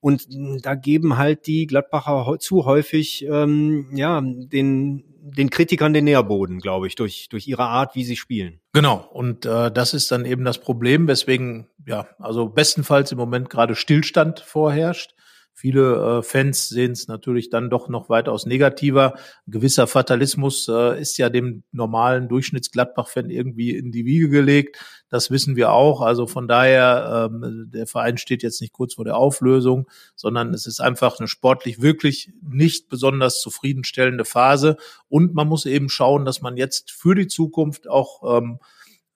[0.00, 0.26] Und
[0.62, 6.86] da geben halt die Gladbacher zu häufig ähm, ja den den Kritikern den Nährboden, glaube
[6.86, 8.60] ich, durch durch ihre Art, wie sie spielen.
[8.74, 9.08] Genau.
[9.12, 13.74] Und äh, das ist dann eben das Problem, weswegen ja also bestenfalls im Moment gerade
[13.74, 15.13] Stillstand vorherrscht.
[15.56, 19.14] Viele äh, Fans sehen es natürlich dann doch noch weitaus negativer.
[19.46, 24.78] Ein gewisser Fatalismus äh, ist ja dem normalen Durchschnittsgladbach-Fan irgendwie in die Wiege gelegt.
[25.08, 26.00] Das wissen wir auch.
[26.00, 30.66] Also von daher, ähm, der Verein steht jetzt nicht kurz vor der Auflösung, sondern es
[30.66, 34.76] ist einfach eine sportlich wirklich nicht besonders zufriedenstellende Phase.
[35.08, 38.64] Und man muss eben schauen, dass man jetzt für die Zukunft auch ähm, äh,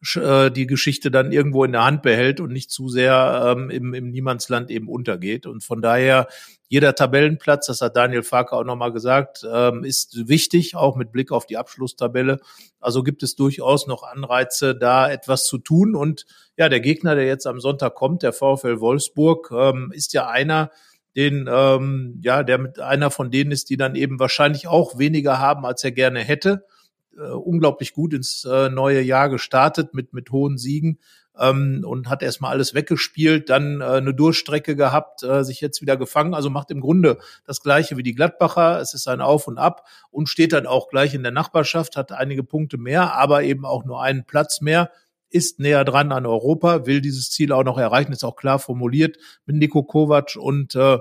[0.00, 4.10] die Geschichte dann irgendwo in der Hand behält und nicht zu sehr ähm, im, im
[4.10, 5.44] Niemandsland eben untergeht.
[5.44, 6.28] Und von daher
[6.68, 11.32] jeder Tabellenplatz, das hat Daniel Farke auch nochmal gesagt, ähm, ist wichtig, auch mit Blick
[11.32, 12.38] auf die Abschlusstabelle.
[12.78, 15.96] Also gibt es durchaus noch Anreize, da etwas zu tun.
[15.96, 20.28] Und ja, der Gegner, der jetzt am Sonntag kommt, der VfL Wolfsburg, ähm, ist ja
[20.28, 20.70] einer,
[21.16, 25.40] den, ähm, ja, der mit einer von denen ist, die dann eben wahrscheinlich auch weniger
[25.40, 26.64] haben, als er gerne hätte
[27.18, 30.98] äh, unglaublich gut ins äh, neue Jahr gestartet mit, mit hohen Siegen
[31.38, 35.96] ähm, und hat erstmal alles weggespielt, dann äh, eine Durchstrecke gehabt, äh, sich jetzt wieder
[35.96, 36.34] gefangen.
[36.34, 38.80] Also macht im Grunde das Gleiche wie die Gladbacher.
[38.80, 42.12] Es ist ein Auf und Ab und steht dann auch gleich in der Nachbarschaft, hat
[42.12, 44.90] einige Punkte mehr, aber eben auch nur einen Platz mehr
[45.30, 49.18] ist näher dran an Europa, will dieses Ziel auch noch erreichen, ist auch klar formuliert
[49.44, 50.98] mit Nico Kovac und äh,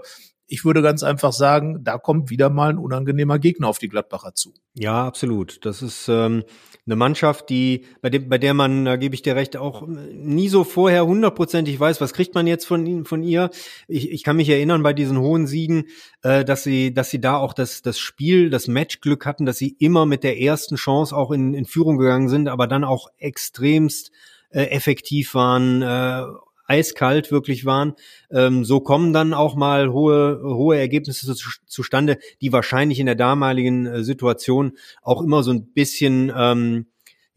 [0.47, 4.33] ich würde ganz einfach sagen, da kommt wieder mal ein unangenehmer Gegner auf die Gladbacher
[4.33, 4.53] zu.
[4.73, 5.65] Ja, absolut.
[5.65, 6.43] Das ist ähm,
[6.85, 10.47] eine Mannschaft, die bei, dem, bei der man, da gebe ich dir recht, auch nie
[10.47, 13.49] so vorher hundertprozentig weiß, was kriegt man jetzt von, von ihr.
[13.89, 15.87] Ich, ich kann mich erinnern bei diesen hohen Siegen,
[16.21, 19.75] äh, dass sie, dass sie da auch das, das Spiel, das Matchglück hatten, dass sie
[19.79, 24.11] immer mit der ersten Chance auch in, in Führung gegangen sind, aber dann auch extremst
[24.49, 26.23] äh, effektiv waren, äh,
[26.67, 27.93] eiskalt wirklich waren.
[28.29, 33.15] Ähm, so kommen dann auch mal hohe, hohe Ergebnisse zu, zustande, die wahrscheinlich in der
[33.15, 36.87] damaligen äh, Situation auch immer so ein bisschen ähm,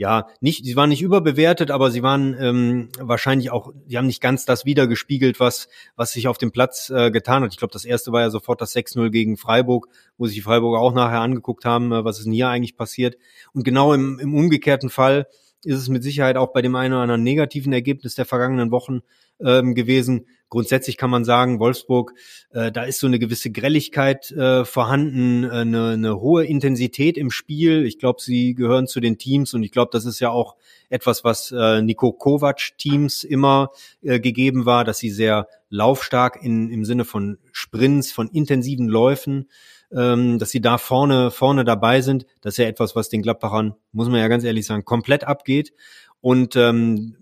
[0.01, 4.23] ja, nicht, sie waren nicht überbewertet, aber sie waren ähm, wahrscheinlich auch, sie haben nicht
[4.23, 7.53] ganz das wiedergespiegelt, was, was sich auf dem Platz äh, getan hat.
[7.53, 10.79] Ich glaube, das erste war ja sofort das 6-0 gegen Freiburg, wo sich die Freiburger
[10.81, 13.19] auch nachher angeguckt haben, äh, was ist denn hier eigentlich passiert.
[13.53, 15.27] Und genau im, im umgekehrten Fall
[15.65, 19.01] ist es mit Sicherheit auch bei dem einen oder anderen negativen Ergebnis der vergangenen Wochen
[19.41, 20.27] ähm, gewesen.
[20.49, 22.13] Grundsätzlich kann man sagen, Wolfsburg,
[22.51, 27.31] äh, da ist so eine gewisse Grelligkeit äh, vorhanden, äh, eine, eine hohe Intensität im
[27.31, 27.87] Spiel.
[27.87, 30.57] Ich glaube, sie gehören zu den Teams und ich glaube, das ist ja auch
[30.89, 33.71] etwas, was äh, Nico Kovac Teams immer
[34.03, 39.49] äh, gegeben war, dass sie sehr laufstark in, im Sinne von Sprints, von intensiven Läufen
[39.95, 42.27] ähm, dass sie da vorne, vorne dabei sind.
[42.41, 45.73] Das ist ja etwas, was den Gladbachern, muss man ja ganz ehrlich sagen, komplett abgeht.
[46.21, 47.17] Und ähm,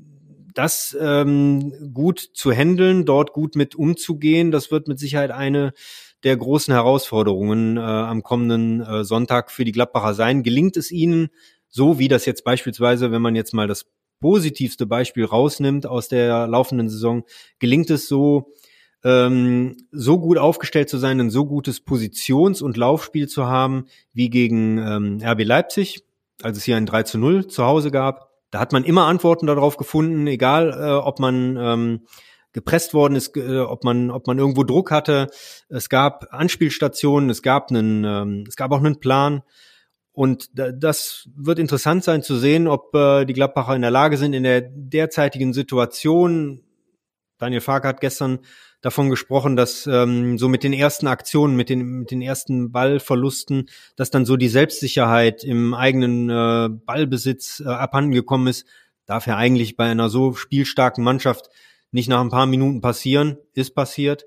[0.54, 5.72] das ähm, gut zu handeln, dort gut mit umzugehen, das wird mit Sicherheit eine
[6.24, 10.42] der großen Herausforderungen äh, am kommenden äh, Sonntag für die Gladbacher sein.
[10.42, 11.28] Gelingt es ihnen,
[11.68, 13.87] so wie das jetzt beispielsweise, wenn man jetzt mal das
[14.20, 17.22] positivste Beispiel rausnimmt aus der laufenden Saison,
[17.61, 18.52] gelingt es so,
[19.04, 24.30] ähm, so gut aufgestellt zu sein, ein so gutes Positions- und Laufspiel zu haben wie
[24.30, 26.04] gegen ähm, RB Leipzig,
[26.42, 28.30] als es hier ein 3 zu 0 zu Hause gab.
[28.50, 32.00] Da hat man immer Antworten darauf gefunden, egal äh, ob man ähm,
[32.52, 35.28] gepresst worden ist, äh, ob man ob man irgendwo Druck hatte.
[35.68, 39.42] Es gab Anspielstationen, es gab einen ähm, es gab auch einen Plan.
[40.12, 44.32] Und das wird interessant sein zu sehen, ob äh, die Gladbacher in der Lage sind,
[44.32, 46.64] in der derzeitigen Situation,
[47.38, 48.40] Daniel Fark hat gestern
[48.80, 53.68] davon gesprochen, dass ähm, so mit den ersten Aktionen, mit den, mit den ersten Ballverlusten,
[53.96, 58.66] dass dann so die Selbstsicherheit im eigenen äh, Ballbesitz äh, abhanden gekommen ist.
[59.06, 61.48] Darf ja eigentlich bei einer so spielstarken Mannschaft
[61.90, 64.26] nicht nach ein paar Minuten passieren, ist passiert.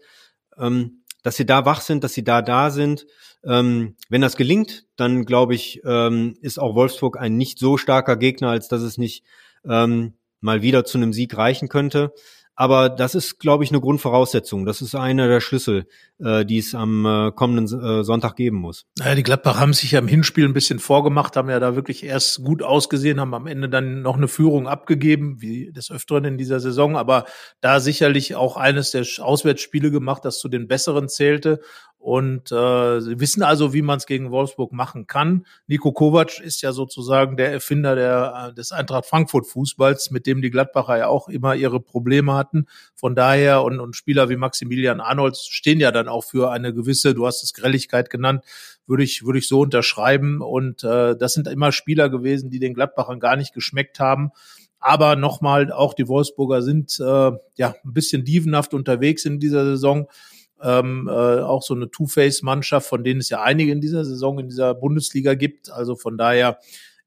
[0.58, 3.06] Ähm, dass sie da wach sind, dass sie da da sind.
[3.44, 8.18] Ähm, wenn das gelingt, dann glaube ich, ähm, ist auch Wolfsburg ein nicht so starker
[8.18, 9.24] Gegner, als dass es nicht
[9.64, 12.14] ähm, mal wieder zu einem Sieg reichen könnte.
[12.62, 14.68] Aber das ist, glaube ich, eine Grundvoraussetzung.
[14.68, 15.88] Das ist einer der Schlüssel,
[16.20, 18.86] äh, die es am äh, kommenden äh, Sonntag geben muss.
[19.00, 22.04] Naja, die Gladbach haben sich ja im Hinspiel ein bisschen vorgemacht, haben ja da wirklich
[22.04, 26.38] erst gut ausgesehen, haben am Ende dann noch eine Führung abgegeben, wie des Öfteren in
[26.38, 27.26] dieser Saison, aber
[27.62, 31.62] da sicherlich auch eines der Auswärtsspiele gemacht, das zu den besseren zählte.
[32.02, 35.46] Und äh, sie wissen also, wie man es gegen Wolfsburg machen kann.
[35.68, 40.42] Nico Kovac ist ja sozusagen der Erfinder der, äh, des Eintracht Frankfurt Fußballs, mit dem
[40.42, 42.66] die Gladbacher ja auch immer ihre Probleme hatten.
[42.96, 47.14] Von daher und, und Spieler wie Maximilian Arnold stehen ja dann auch für eine gewisse,
[47.14, 48.46] du hast es Grelligkeit genannt,
[48.88, 50.42] würde ich, würde ich so unterschreiben.
[50.42, 54.32] Und äh, das sind immer Spieler gewesen, die den Gladbachern gar nicht geschmeckt haben.
[54.80, 60.08] Aber nochmal, auch die Wolfsburger sind äh, ja ein bisschen dievenhaft unterwegs in dieser Saison.
[60.64, 64.48] Ähm, äh, auch so eine Two-Face-Mannschaft, von denen es ja einige in dieser Saison in
[64.48, 65.72] dieser Bundesliga gibt.
[65.72, 66.60] Also von daher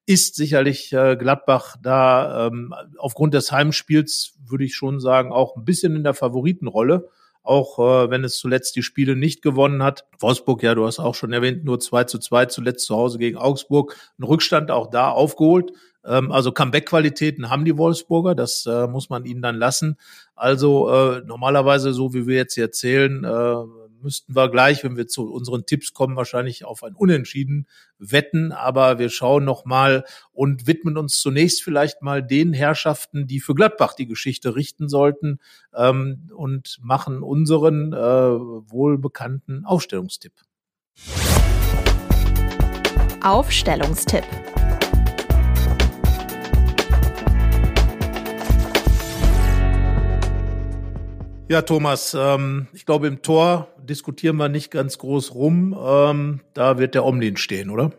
[0.07, 5.65] ist sicherlich äh, Gladbach da ähm, aufgrund des Heimspiels, würde ich schon sagen, auch ein
[5.65, 7.09] bisschen in der Favoritenrolle
[7.45, 10.07] auch äh, wenn es zuletzt die Spiele nicht gewonnen hat.
[10.19, 13.37] Wolfsburg, ja, du hast auch schon erwähnt, nur 2 zu 2 zuletzt zu Hause gegen
[13.37, 13.97] Augsburg.
[14.19, 15.73] Ein Rückstand auch da aufgeholt.
[16.05, 19.97] Ähm, also Comeback-Qualitäten haben die Wolfsburger, das äh, muss man ihnen dann lassen.
[20.35, 23.55] Also äh, normalerweise, so wie wir jetzt hier erzählen, äh,
[24.05, 27.67] müssten wir gleich, wenn wir zu unseren Tipps kommen, wahrscheinlich auf ein Unentschieden
[27.99, 28.53] wetten.
[28.53, 33.55] Aber wir schauen noch mal und widmen uns zunächst vielleicht mal den Herrschaften, die für
[33.55, 35.41] Gladbach die Geschichte richten sollten
[35.75, 40.35] ähm, und machen unseren äh, wohlbekannten Aufstellungstipp.
[43.23, 44.25] Aufstellungstipp.
[51.47, 55.79] Ja, Thomas, ähm, ich glaube, im Tor diskutieren wir nicht ganz groß rum.
[55.79, 57.93] Ähm, da wird der Omlin stehen, oder?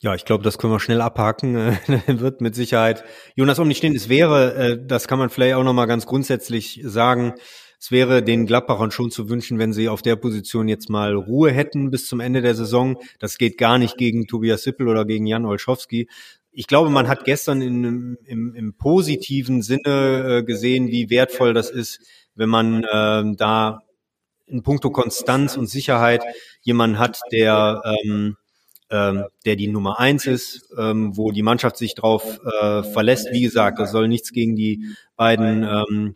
[0.00, 1.56] Ja, ich glaube, das können wir schnell abhaken.
[2.06, 3.04] wird mit Sicherheit
[3.34, 3.96] Jonas Omlin stehen.
[3.96, 7.34] Es wäre, äh, das kann man vielleicht auch nochmal ganz grundsätzlich sagen,
[7.80, 11.50] es wäre den Gladbachern schon zu wünschen, wenn sie auf der Position jetzt mal Ruhe
[11.50, 12.96] hätten bis zum Ende der Saison.
[13.18, 16.08] Das geht gar nicht gegen Tobias Sippel oder gegen Jan Olschowski,
[16.54, 21.70] ich glaube, man hat gestern in, im, im positiven Sinne äh, gesehen, wie wertvoll das
[21.70, 22.00] ist,
[22.34, 23.80] wenn man äh, da
[24.46, 26.22] in puncto Konstanz und Sicherheit
[26.62, 28.36] jemanden hat, der ähm,
[28.90, 33.28] ähm, der die Nummer eins ist, ähm, wo die Mannschaft sich drauf äh, verlässt.
[33.32, 36.14] Wie gesagt, das soll nichts gegen die beiden ähm,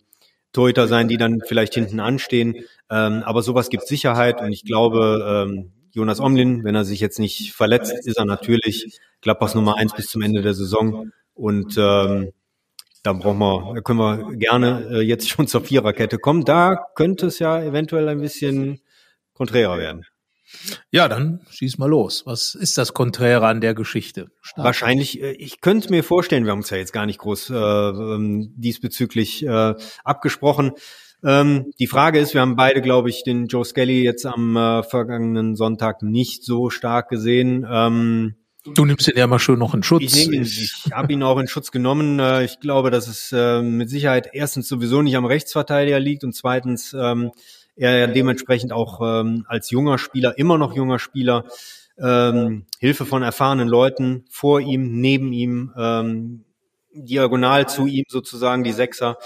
[0.52, 2.54] Torhüter sein, die dann vielleicht hinten anstehen.
[2.90, 7.18] Ähm, aber sowas gibt Sicherheit und ich glaube, ähm, Jonas Omlin, wenn er sich jetzt
[7.18, 11.10] nicht verletzt, ist er natürlich Gladbachs Nummer eins bis zum Ende der Saison.
[11.34, 12.32] Und ähm,
[13.02, 16.44] da brauchen wir, da können wir gerne äh, jetzt schon zur Viererkette kommen.
[16.44, 18.80] Da könnte es ja eventuell ein bisschen
[19.32, 20.04] konträrer werden.
[20.90, 22.24] Ja, dann schieß mal los.
[22.24, 24.28] Was ist das Konträre an der Geschichte?
[24.40, 24.64] Stark.
[24.64, 27.54] Wahrscheinlich, äh, ich könnte mir vorstellen, wir haben uns ja jetzt gar nicht groß äh,
[27.54, 29.74] ähm, diesbezüglich äh,
[30.04, 30.72] abgesprochen.
[31.24, 34.82] Ähm, die Frage ist, wir haben beide, glaube ich, den Joe Skelly jetzt am äh,
[34.82, 37.66] vergangenen Sonntag nicht so stark gesehen.
[37.68, 38.34] Ähm,
[38.74, 40.02] Du nimmst ihn ja mal schön noch in Schutz.
[40.02, 42.18] Ich, ihn, ich habe ihn auch in Schutz genommen.
[42.18, 46.34] Äh, ich glaube, dass es äh, mit Sicherheit erstens sowieso nicht am Rechtsverteidiger liegt und
[46.34, 47.30] zweitens ähm,
[47.76, 51.44] er dementsprechend auch ähm, als junger Spieler, immer noch junger Spieler,
[51.98, 56.44] ähm, Hilfe von erfahrenen Leuten vor ihm, neben ihm, ähm,
[56.92, 59.18] diagonal zu ihm sozusagen, die Sechser,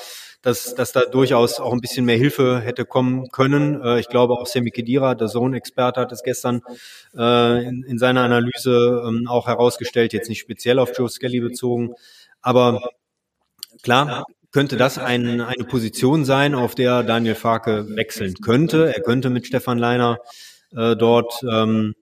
[0.42, 3.80] dass, dass da durchaus auch ein bisschen mehr Hilfe hätte kommen können.
[3.80, 6.62] Äh, ich glaube auch Semi Kedira, der Zone-Experte, hat es gestern
[7.16, 11.94] äh, in, in seiner Analyse ähm, auch herausgestellt, jetzt nicht speziell auf Joe Skelly bezogen,
[12.42, 12.90] aber
[13.82, 18.94] klar, könnte das ein, eine Position sein, auf der Daniel Farke wechseln könnte.
[18.94, 20.18] Er könnte mit Stefan Leiner
[20.76, 21.94] äh, dort ähm,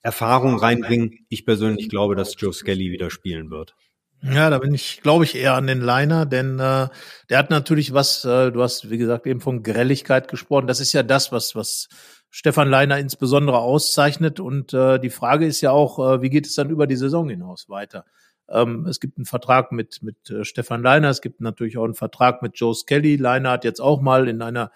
[0.00, 1.26] Erfahrung reinbringen.
[1.28, 3.74] Ich persönlich glaube, dass Joe Skelly wieder spielen wird.
[4.22, 6.88] Ja, da bin ich, glaube ich, eher an den Liner, denn äh,
[7.30, 10.66] der hat natürlich was, äh, du hast, wie gesagt, eben von Grelligkeit gesprochen.
[10.66, 11.88] Das ist ja das, was, was
[12.28, 14.38] Stefan Leiner insbesondere auszeichnet.
[14.38, 17.30] Und äh, die Frage ist ja auch, äh, wie geht es dann über die Saison
[17.30, 18.04] hinaus weiter?
[18.50, 21.94] Ähm, es gibt einen Vertrag mit, mit äh, Stefan Leiner, es gibt natürlich auch einen
[21.94, 23.16] Vertrag mit Joe Skelly.
[23.16, 24.70] Leiner hat jetzt auch mal in einer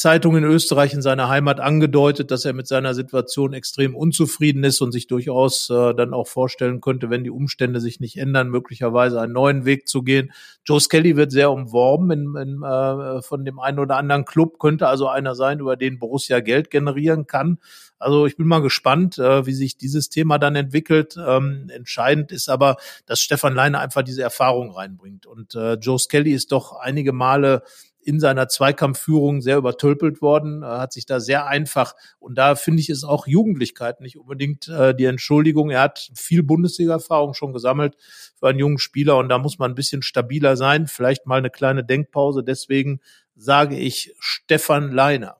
[0.00, 4.80] Zeitung in Österreich in seiner Heimat angedeutet, dass er mit seiner Situation extrem unzufrieden ist
[4.80, 9.20] und sich durchaus äh, dann auch vorstellen könnte, wenn die Umstände sich nicht ändern, möglicherweise
[9.20, 10.32] einen neuen Weg zu gehen.
[10.64, 14.88] Joe Skelly wird sehr umworben in, in, äh, von dem einen oder anderen Club, könnte
[14.88, 17.58] also einer sein, über den Borussia Geld generieren kann.
[17.98, 21.16] Also ich bin mal gespannt, äh, wie sich dieses Thema dann entwickelt.
[21.18, 25.26] Ähm, entscheidend ist aber, dass Stefan Leine einfach diese Erfahrung reinbringt.
[25.26, 27.62] Und äh, Joe Skelly ist doch einige Male
[28.10, 32.80] in seiner Zweikampfführung sehr übertölpelt worden, er hat sich da sehr einfach und da finde
[32.80, 35.70] ich es auch Jugendlichkeit nicht unbedingt äh, die Entschuldigung.
[35.70, 37.96] Er hat viel Bundesliga-Erfahrung schon gesammelt
[38.34, 40.88] für einen jungen Spieler und da muss man ein bisschen stabiler sein.
[40.88, 42.42] Vielleicht mal eine kleine Denkpause.
[42.42, 42.98] Deswegen
[43.36, 45.36] sage ich Stefan Leiner.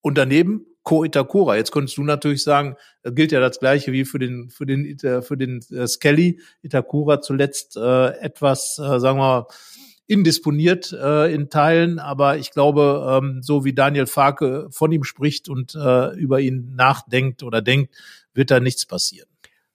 [0.00, 1.56] Und daneben Ko Itakura.
[1.56, 5.36] Jetzt könntest du natürlich sagen, gilt ja das gleiche wie für den für den für
[5.36, 6.40] den äh, Skelly.
[6.62, 9.46] Itakura zuletzt äh, etwas, äh, sagen wir mal,
[10.08, 15.48] indisponiert äh, in Teilen, aber ich glaube, ähm, so wie Daniel Farke von ihm spricht
[15.48, 17.94] und äh, über ihn nachdenkt oder denkt,
[18.32, 19.28] wird da nichts passieren.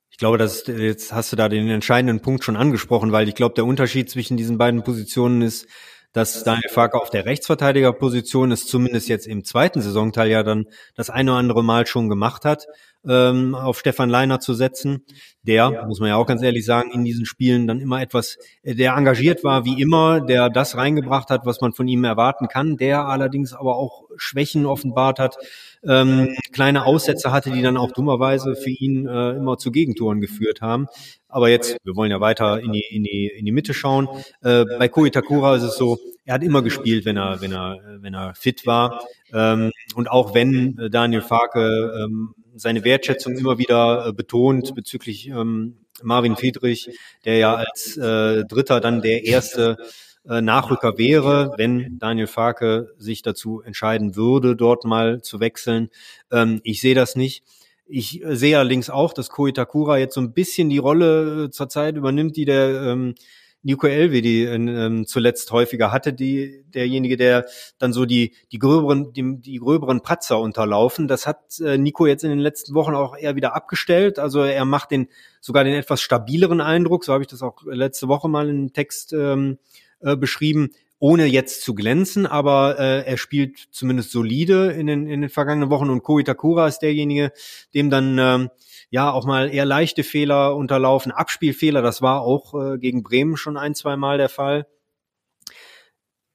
[0.09, 3.55] Ich glaube, dass jetzt hast du da den entscheidenden Punkt schon angesprochen, weil ich glaube,
[3.55, 5.67] der Unterschied zwischen diesen beiden Positionen ist,
[6.13, 10.65] dass Daniel Farke auf der Rechtsverteidigerposition es zumindest jetzt im zweiten Saisonteil ja dann
[10.95, 12.65] das eine oder andere Mal schon gemacht hat
[13.07, 15.03] ähm, auf Stefan Leiner zu setzen,
[15.43, 15.85] der, ja.
[15.85, 18.95] muss man ja auch ganz ehrlich sagen, in diesen Spielen dann immer etwas, äh, der
[18.95, 23.05] engagiert war wie immer, der das reingebracht hat, was man von ihm erwarten kann, der
[23.07, 25.37] allerdings aber auch Schwächen offenbart hat,
[25.85, 30.61] ähm, kleine Aussätze hatte, die dann auch dummerweise für ihn äh, immer zu Gegentoren geführt
[30.61, 30.87] haben.
[31.27, 34.07] Aber jetzt, wir wollen ja weiter in die, in die, in die Mitte schauen.
[34.41, 37.79] Äh, bei Ko Itakura ist es so, er hat immer gespielt, wenn er, wenn er,
[37.99, 39.03] wenn er fit war.
[39.33, 45.27] Ähm, und auch wenn äh, Daniel Farke ähm, seine Wertschätzung immer wieder äh, betont bezüglich
[45.27, 46.89] ähm, Marvin Friedrich,
[47.25, 49.77] der ja als äh, Dritter dann der erste
[50.27, 55.89] äh, Nachrücker wäre, wenn Daniel Farke sich dazu entscheiden würde, dort mal zu wechseln.
[56.31, 57.43] Ähm, ich sehe das nicht.
[57.85, 61.97] Ich äh, sehe allerdings auch, dass Koitakura jetzt so ein bisschen die Rolle äh, zurzeit
[61.97, 63.15] übernimmt, die der ähm,
[63.63, 67.45] Nico Elvedi ähm, zuletzt häufiger hatte, die derjenige, der
[67.79, 71.07] dann so die die gröberen die, die gröberen Patzer unterlaufen.
[71.07, 74.19] Das hat äh, Nico jetzt in den letzten Wochen auch eher wieder abgestellt.
[74.19, 75.07] Also er macht den
[75.41, 77.05] sogar den etwas stabileren Eindruck.
[77.05, 79.57] So habe ich das auch letzte Woche mal in Text ähm,
[80.01, 80.71] äh, beschrieben
[81.03, 85.69] ohne jetzt zu glänzen, aber äh, er spielt zumindest solide in den, in den vergangenen
[85.69, 87.33] Wochen und Ko Itakura ist derjenige,
[87.73, 88.49] dem dann ähm,
[88.93, 93.57] ja auch mal eher leichte Fehler unterlaufen, Abspielfehler, das war auch äh, gegen Bremen schon
[93.57, 94.67] ein, zwei Mal der Fall.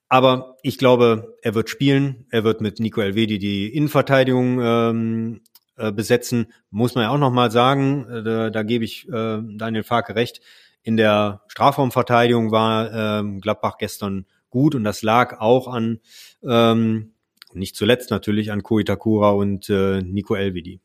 [0.09, 5.41] Aber ich glaube, er wird spielen, er wird mit Nico Elvedi die Innenverteidigung ähm,
[5.77, 9.85] äh, besetzen, muss man ja auch nochmal sagen, äh, da, da gebe ich äh, Daniel
[9.85, 10.41] Farke recht,
[10.83, 16.01] in der Strafraumverteidigung war ähm, Gladbach gestern gut und das lag auch an,
[16.43, 17.13] ähm,
[17.53, 20.81] nicht zuletzt natürlich an Koitakura und äh, Nico Elvedi.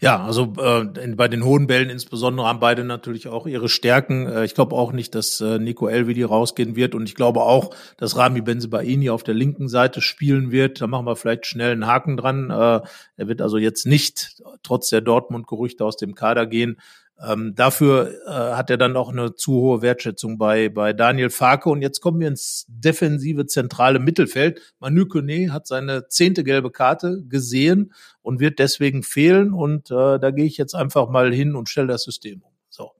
[0.00, 0.84] Ja, also äh,
[1.14, 4.26] bei den hohen Bällen insbesondere haben beide natürlich auch ihre Stärken.
[4.26, 7.74] Äh, ich glaube auch nicht, dass äh, Nico Elvedi rausgehen wird und ich glaube auch,
[7.96, 10.80] dass Rami Benzebaini auf der linken Seite spielen wird.
[10.80, 12.50] Da machen wir vielleicht schnell einen Haken dran.
[12.50, 12.80] Äh,
[13.16, 16.78] er wird also jetzt nicht trotz der Dortmund-Gerüchte aus dem Kader gehen.
[17.20, 21.68] Ähm, dafür äh, hat er dann auch eine zu hohe Wertschätzung bei, bei Daniel Farke.
[21.68, 24.60] Und jetzt kommen wir ins defensive zentrale Mittelfeld.
[24.78, 27.92] Manu Kone hat seine zehnte gelbe Karte gesehen
[28.22, 29.52] und wird deswegen fehlen.
[29.52, 32.52] Und äh, da gehe ich jetzt einfach mal hin und stelle das System um.
[32.68, 32.92] So.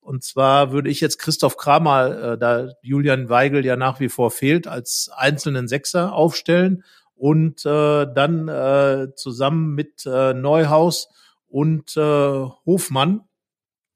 [0.00, 4.30] Und zwar würde ich jetzt Christoph Kramer, äh, da Julian Weigel ja nach wie vor
[4.30, 6.84] fehlt, als einzelnen Sechser aufstellen
[7.16, 11.08] und äh, dann äh, zusammen mit äh, Neuhaus
[11.48, 12.00] und äh,
[12.66, 13.22] Hofmann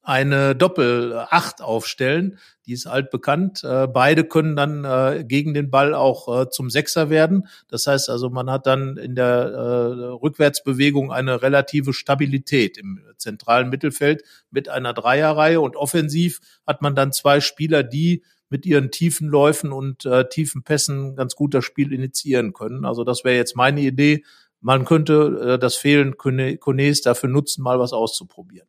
[0.09, 2.39] eine Doppel-Acht aufstellen.
[2.65, 3.63] Die ist altbekannt.
[3.63, 7.47] Äh, beide können dann äh, gegen den Ball auch äh, zum Sechser werden.
[7.69, 14.23] Das heißt also, man hat dann in der Rückwärtsbewegung eine relative Stabilität im zentralen Mittelfeld
[14.51, 19.73] mit einer Dreierreihe und offensiv hat man dann zwei Spieler, die mit ihren tiefen Läufen
[19.73, 22.87] und tiefen Pässen ganz gut das Spiel initiieren können.
[22.87, 24.25] Also das wäre jetzt meine Idee.
[24.61, 28.69] Man könnte das Fehlen Kones dafür nutzen, mal was auszuprobieren.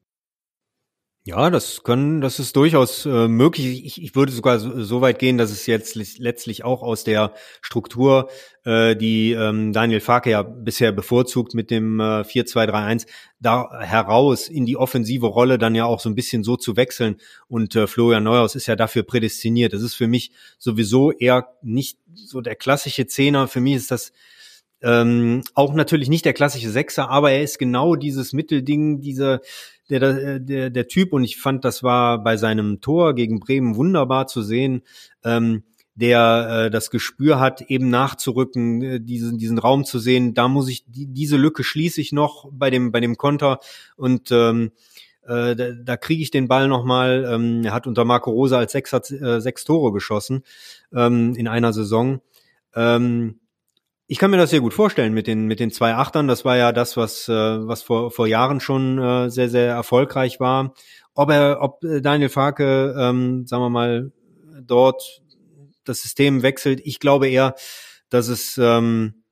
[1.30, 3.86] Ja, das können, das ist durchaus äh, möglich.
[3.86, 7.36] Ich, ich würde sogar so, so weit gehen, dass es jetzt letztlich auch aus der
[7.61, 8.32] Struktur,
[8.65, 13.05] äh, die ähm, Daniel Farke ja bisher bevorzugt mit dem äh, 4-2-3-1,
[13.39, 17.17] da heraus in die offensive Rolle dann ja auch so ein bisschen so zu wechseln.
[17.47, 19.73] Und äh, Florian Neuhaus ist ja dafür prädestiniert.
[19.73, 23.47] Das ist für mich sowieso eher nicht so der klassische Zehner.
[23.47, 24.13] Für mich ist das
[24.82, 29.41] ähm, auch natürlich nicht der klassische Sechser, aber er ist genau dieses Mittelding, diese
[29.89, 33.75] der, der, der, der Typ, und ich fand, das war bei seinem Tor gegen Bremen
[33.75, 34.84] wunderbar zu sehen,
[35.23, 35.63] ähm,
[35.95, 40.34] der äh, das Gespür hat, eben nachzurücken, äh, diesen, diesen Raum zu sehen.
[40.34, 43.59] Da muss ich, die, diese Lücke schließe ich noch bei dem, bei dem Konter
[43.97, 44.71] und ähm,
[45.27, 47.27] äh, da, da kriege ich den Ball nochmal.
[47.30, 50.43] Ähm, er hat unter Marco Rosa als Sechser äh, sechs Tore geschossen
[50.93, 52.21] ähm, in einer Saison.
[52.75, 53.39] Ähm,
[54.12, 56.28] ich kann mir das sehr gut vorstellen mit den mit den zwei Achtern.
[56.28, 60.39] Das war ja das, was äh, was vor vor Jahren schon äh, sehr sehr erfolgreich
[60.39, 60.74] war.
[61.14, 64.12] Ob er, ob äh, Daniel Farke, ähm, sagen wir mal,
[64.64, 65.22] dort
[65.86, 67.53] das System wechselt, ich glaube eher,
[68.10, 69.24] dass es ähm,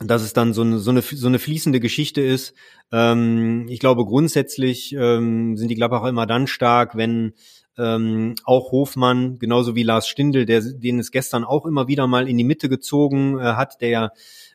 [0.00, 2.54] dass es dann so eine, so eine, so eine fließende Geschichte ist.
[2.90, 7.34] Ähm, ich glaube, grundsätzlich ähm, sind die Gladbacher immer dann stark, wenn
[7.78, 12.28] ähm, auch Hofmann, genauso wie Lars Stindl, der, den es gestern auch immer wieder mal
[12.28, 14.10] in die Mitte gezogen äh, hat, der ja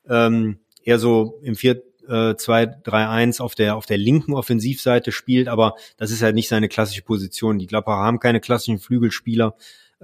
[0.08, 5.12] ähm, eher so im 4 äh, 2 3 1 auf der auf der linken Offensivseite
[5.12, 7.60] spielt, aber das ist halt nicht seine klassische Position.
[7.60, 9.56] Die Klapper haben keine klassischen Flügelspieler,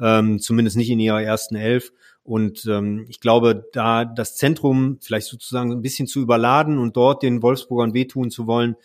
[0.01, 1.91] ähm, zumindest nicht in ihrer ersten Elf.
[2.23, 7.21] Und ähm, ich glaube, da das Zentrum vielleicht sozusagen ein bisschen zu überladen und dort
[7.21, 8.75] den Wolfsburgern wehtun zu wollen,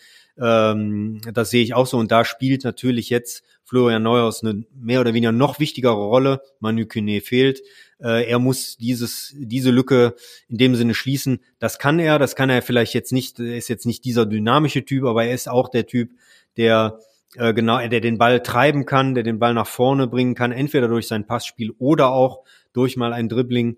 [0.40, 1.98] Ähm, das sehe ich auch so.
[1.98, 6.42] Und da spielt natürlich jetzt Florian Neuhaus eine mehr oder weniger noch wichtigere Rolle.
[6.58, 7.60] Manu Kune fehlt.
[8.00, 10.16] Äh, er muss dieses, diese Lücke
[10.48, 11.38] in dem Sinne schließen.
[11.60, 14.84] Das kann er, das kann er vielleicht jetzt nicht, er ist jetzt nicht dieser dynamische
[14.84, 16.10] Typ, aber er ist auch der Typ,
[16.56, 16.98] der
[17.36, 20.88] äh, genau, der den Ball treiben kann, der den Ball nach vorne bringen kann, entweder
[20.88, 22.42] durch sein Passspiel oder auch
[22.72, 23.76] durch mal ein Dribbling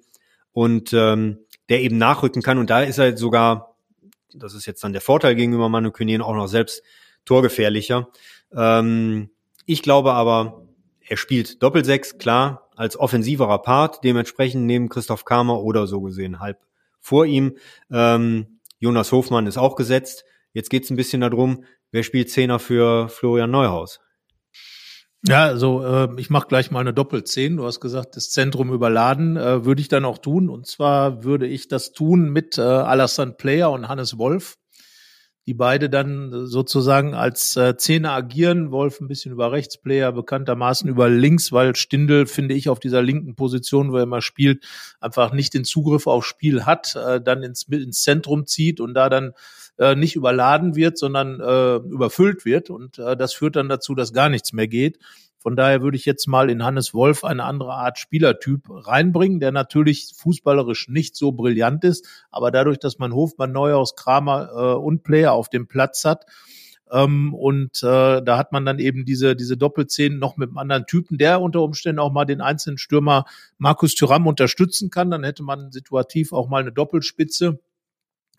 [0.52, 2.56] und ähm, der eben nachrücken kann.
[2.56, 3.76] Und da ist er sogar,
[4.32, 6.82] das ist jetzt dann der Vorteil gegenüber Manu König, auch noch selbst
[7.26, 8.08] torgefährlicher.
[8.56, 9.28] Ähm,
[9.66, 10.66] ich glaube aber,
[11.06, 16.58] er spielt Doppelsechs, klar, als offensiverer Part, dementsprechend neben Christoph Kramer oder so gesehen halb
[17.00, 17.56] vor ihm.
[17.90, 20.24] Ähm, Jonas Hofmann ist auch gesetzt.
[20.52, 24.00] Jetzt geht's ein bisschen darum, wer spielt Zehner für Florian Neuhaus?
[25.24, 27.56] Ja, also äh, ich mache gleich mal eine Doppelzehn.
[27.56, 30.48] Du hast gesagt, das Zentrum überladen äh, würde ich dann auch tun.
[30.48, 34.56] Und zwar würde ich das tun mit äh, Alassane Player und Hannes Wolf
[35.46, 37.74] die beide dann sozusagen als äh,
[38.04, 38.70] agieren.
[38.70, 43.34] Wolf ein bisschen über Rechtsplayer, bekanntermaßen über links, weil Stindel, finde ich, auf dieser linken
[43.34, 44.64] Position, wo er immer spielt,
[45.00, 49.08] einfach nicht den Zugriff aufs Spiel hat, äh, dann ins, ins Zentrum zieht und da
[49.08, 49.32] dann
[49.78, 52.70] äh, nicht überladen wird, sondern äh, überfüllt wird.
[52.70, 54.98] Und das führt dann dazu, dass gar nichts mehr geht.
[55.42, 59.50] Von daher würde ich jetzt mal in Hannes Wolf eine andere Art Spielertyp reinbringen, der
[59.50, 65.02] natürlich fußballerisch nicht so brillant ist, aber dadurch, dass man Hofmann, Neuhaus, Kramer äh, und
[65.02, 66.26] Player auf dem Platz hat,
[66.92, 70.86] ähm, und äh, da hat man dann eben diese, diese Doppelzehn noch mit einem anderen
[70.86, 73.24] Typen, der unter Umständen auch mal den einzelnen Stürmer
[73.56, 75.10] Markus Thüram unterstützen kann.
[75.10, 77.60] Dann hätte man situativ auch mal eine Doppelspitze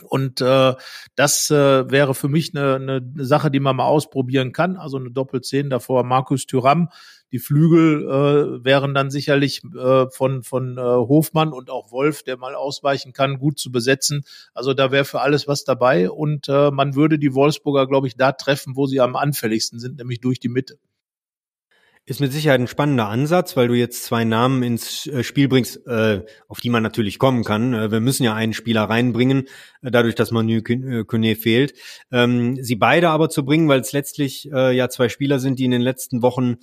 [0.03, 0.73] und äh,
[1.15, 4.77] das äh, wäre für mich eine, eine Sache, die man mal ausprobieren kann.
[4.77, 6.89] Also eine Doppelzehn davor Markus Thüram.
[7.31, 12.37] Die Flügel äh, wären dann sicherlich äh, von, von äh, Hofmann und auch Wolf, der
[12.37, 14.23] mal ausweichen kann, gut zu besetzen.
[14.53, 16.11] Also da wäre für alles was dabei.
[16.11, 19.97] Und äh, man würde die Wolfsburger, glaube ich, da treffen, wo sie am anfälligsten sind,
[19.97, 20.77] nämlich durch die Mitte.
[22.05, 25.87] Ist mit Sicherheit ein spannender Ansatz, weil du jetzt zwei Namen ins äh, Spiel bringst,
[25.87, 27.73] äh, auf die man natürlich kommen kann.
[27.73, 29.47] Äh, wir müssen ja einen Spieler reinbringen,
[29.81, 31.73] dadurch, dass Manu Kone fehlt.
[32.11, 35.71] Ähm, sie beide aber zu bringen, weil es letztlich ja zwei Spieler sind, die in
[35.71, 36.57] den letzten Wochen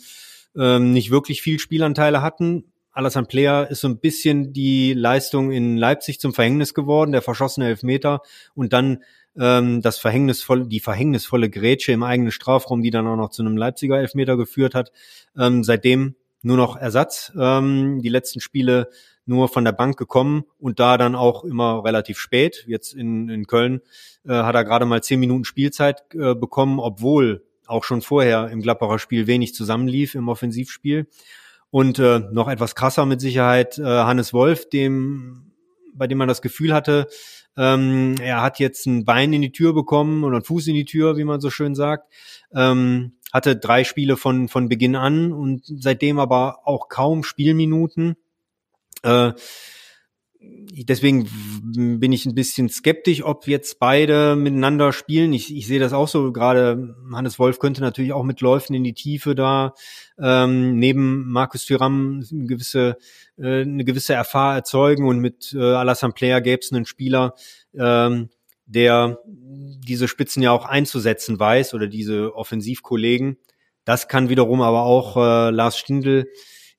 [0.57, 2.65] ähm, nicht wirklich viel Spielanteile hatten.
[2.93, 7.67] Alassane Player ist so ein bisschen die Leistung in Leipzig zum Verhängnis geworden, der verschossene
[7.67, 8.21] Elfmeter
[8.55, 8.99] und dann
[9.39, 13.57] ähm, das verhängnisvolle, die verhängnisvolle Grätsche im eigenen Strafraum, die dann auch noch zu einem
[13.57, 14.93] Leipziger Elfmeter geführt hat.
[15.37, 17.33] Ähm, seitdem nur noch Ersatz.
[17.39, 18.89] Ähm, die letzten Spiele
[19.27, 22.65] nur von der Bank gekommen und da dann auch immer relativ spät.
[22.67, 23.81] Jetzt in, in Köln
[24.27, 28.63] äh, hat er gerade mal zehn Minuten Spielzeit äh, bekommen, obwohl auch schon vorher im
[28.63, 31.07] Glapperer Spiel wenig zusammenlief im Offensivspiel.
[31.71, 35.53] Und äh, noch etwas krasser mit Sicherheit äh, Hannes Wolf, dem
[35.95, 37.09] bei dem man das Gefühl hatte,
[37.61, 40.87] ähm, er hat jetzt ein Bein in die Tür bekommen oder einen Fuß in die
[40.87, 42.11] Tür, wie man so schön sagt.
[42.55, 48.17] Ähm, hatte drei Spiele von, von Beginn an und seitdem aber auch kaum Spielminuten.
[49.03, 49.33] Äh,
[50.43, 51.29] deswegen
[52.01, 55.33] bin ich ein bisschen skeptisch, ob jetzt beide miteinander spielen.
[55.33, 56.33] Ich, ich sehe das auch so.
[56.33, 59.75] Gerade Hannes Wolf könnte natürlich auch mit Läufen in die Tiefe da
[60.19, 62.97] ähm, neben Markus Thüram eine gewisse,
[63.37, 67.35] äh, eine gewisse Erfahrung erzeugen und mit äh, Alassane Player gäbe es einen Spieler,
[67.75, 68.31] ähm,
[68.67, 73.37] der diese Spitzen ja auch einzusetzen weiß oder diese Offensivkollegen.
[73.85, 76.27] Das kann wiederum aber auch äh, Lars Stindl.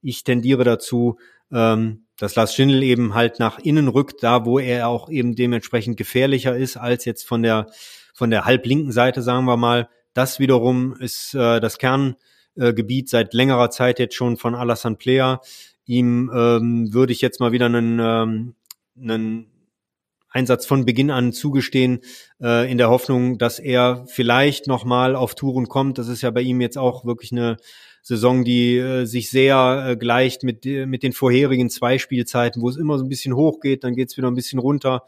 [0.01, 1.17] Ich tendiere dazu,
[1.51, 5.97] ähm, dass Lars Schindel eben halt nach innen rückt, da wo er auch eben dementsprechend
[5.97, 7.67] gefährlicher ist als jetzt von der
[8.13, 9.89] von der halblinken Seite, sagen wir mal.
[10.13, 15.41] Das wiederum ist äh, das Kerngebiet seit längerer Zeit jetzt schon von Alassane Player.
[15.85, 18.55] Ihm ähm, würde ich jetzt mal wieder einen, ähm,
[18.95, 19.47] einen
[20.29, 22.01] Einsatz von Beginn an zugestehen,
[22.39, 25.97] äh, in der Hoffnung, dass er vielleicht nochmal auf Touren kommt.
[25.97, 27.57] Das ist ja bei ihm jetzt auch wirklich eine
[28.01, 32.77] Saison, die äh, sich sehr äh, gleicht mit, mit den vorherigen zwei Spielzeiten, wo es
[32.77, 35.03] immer so ein bisschen hoch geht, dann geht es wieder ein bisschen runter.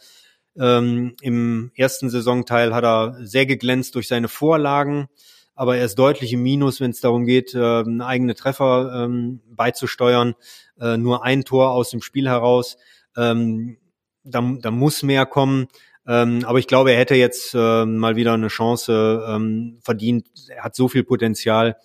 [0.57, 5.07] Ähm, Im ersten Saisonteil hat er sehr geglänzt durch seine Vorlagen,
[5.55, 10.35] aber er ist deutlich im Minus, wenn es darum geht, äh, eigene Treffer ähm, beizusteuern.
[10.79, 12.77] Äh, nur ein Tor aus dem Spiel heraus.
[13.15, 13.77] Ähm,
[14.23, 15.67] da, da muss mehr kommen.
[16.05, 20.27] Ähm, aber ich glaube, er hätte jetzt äh, mal wieder eine Chance ähm, verdient.
[20.49, 21.77] Er hat so viel Potenzial.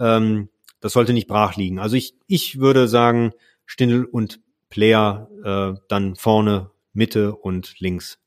[0.00, 0.48] Ähm,
[0.80, 1.78] das sollte nicht brach liegen.
[1.78, 3.32] Also ich, ich würde sagen,
[3.66, 4.40] Stindl und
[4.70, 8.18] Player äh, dann vorne, Mitte und links.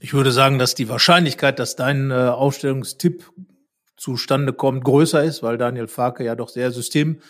[0.00, 3.30] Ich würde sagen, dass die Wahrscheinlichkeit, dass dein äh, Aufstellungstipp
[3.96, 7.22] zustande kommt, größer ist, weil Daniel Farke ja doch sehr systemtreu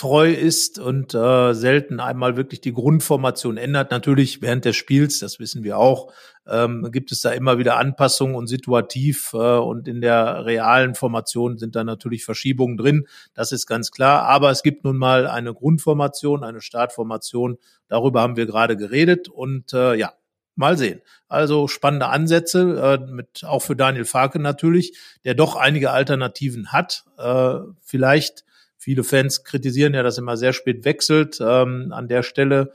[0.00, 3.90] treu ist und äh, selten einmal wirklich die Grundformation ändert.
[3.90, 6.10] Natürlich während des Spiels, das wissen wir auch,
[6.48, 11.58] ähm, gibt es da immer wieder Anpassungen und situativ äh, und in der realen Formation
[11.58, 13.06] sind da natürlich Verschiebungen drin.
[13.34, 14.22] Das ist ganz klar.
[14.22, 17.58] Aber es gibt nun mal eine Grundformation, eine Startformation.
[17.86, 20.14] Darüber haben wir gerade geredet und äh, ja,
[20.54, 21.02] mal sehen.
[21.28, 24.96] Also spannende Ansätze, äh, mit auch für Daniel Farke natürlich,
[25.26, 27.04] der doch einige Alternativen hat.
[27.18, 28.46] Äh, vielleicht
[28.82, 32.72] Viele Fans kritisieren ja, dass immer sehr spät wechselt ähm, an der Stelle,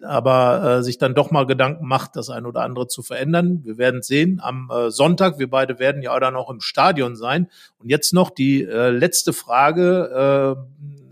[0.00, 3.64] aber äh, sich dann doch mal Gedanken macht, das eine oder andere zu verändern.
[3.64, 5.40] Wir werden sehen am äh, Sonntag.
[5.40, 7.50] Wir beide werden ja dann auch im Stadion sein.
[7.78, 10.56] Und jetzt noch die äh, letzte Frage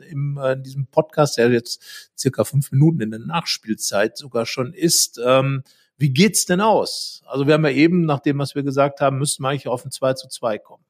[0.07, 1.83] äh, im, äh, in diesem Podcast, der jetzt
[2.17, 5.21] circa fünf Minuten in der Nachspielzeit sogar schon ist.
[5.27, 5.65] Ähm,
[5.99, 7.25] wie geht's denn aus?
[7.27, 9.85] Also wir haben ja eben, nach dem, was wir gesagt haben, müssten wir eigentlich auf
[9.85, 10.86] ein 2 zu 2 kommen.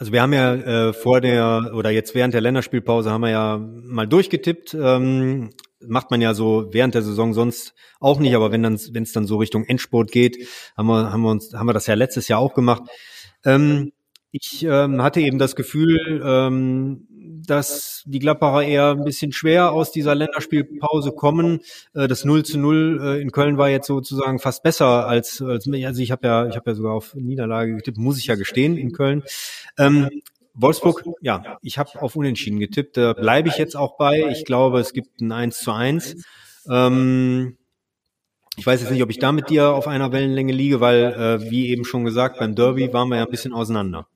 [0.00, 3.58] Also wir haben ja äh, vor der oder jetzt während der Länderspielpause haben wir ja
[3.58, 4.72] mal durchgetippt.
[4.72, 5.50] Ähm,
[5.86, 9.12] macht man ja so während der Saison sonst auch nicht, aber wenn dann wenn es
[9.12, 12.28] dann so Richtung Endsport geht, haben wir haben wir uns haben wir das ja letztes
[12.28, 12.84] Jahr auch gemacht.
[13.44, 13.92] Ähm,
[14.32, 17.06] ich ähm, hatte eben das Gefühl, ähm,
[17.46, 21.60] dass die Gladbacher eher ein bisschen schwer aus dieser Länderspielpause kommen.
[21.94, 25.68] Äh, das 0 zu 0 äh, in Köln war jetzt sozusagen fast besser als, als
[25.68, 28.76] also ich habe ja, ich habe ja sogar auf Niederlage getippt, muss ich ja gestehen
[28.76, 29.22] in Köln.
[29.78, 30.08] Ähm,
[30.54, 32.96] Wolfsburg, ja, ich habe auf Unentschieden getippt.
[32.96, 34.28] Da bleibe ich jetzt auch bei.
[34.30, 36.16] Ich glaube, es gibt ein 1 zu 1.
[36.68, 37.56] Ähm,
[38.56, 41.50] ich weiß jetzt nicht, ob ich da mit dir auf einer Wellenlänge liege, weil, äh,
[41.50, 44.06] wie eben schon gesagt, beim Derby waren wir ja ein bisschen auseinander.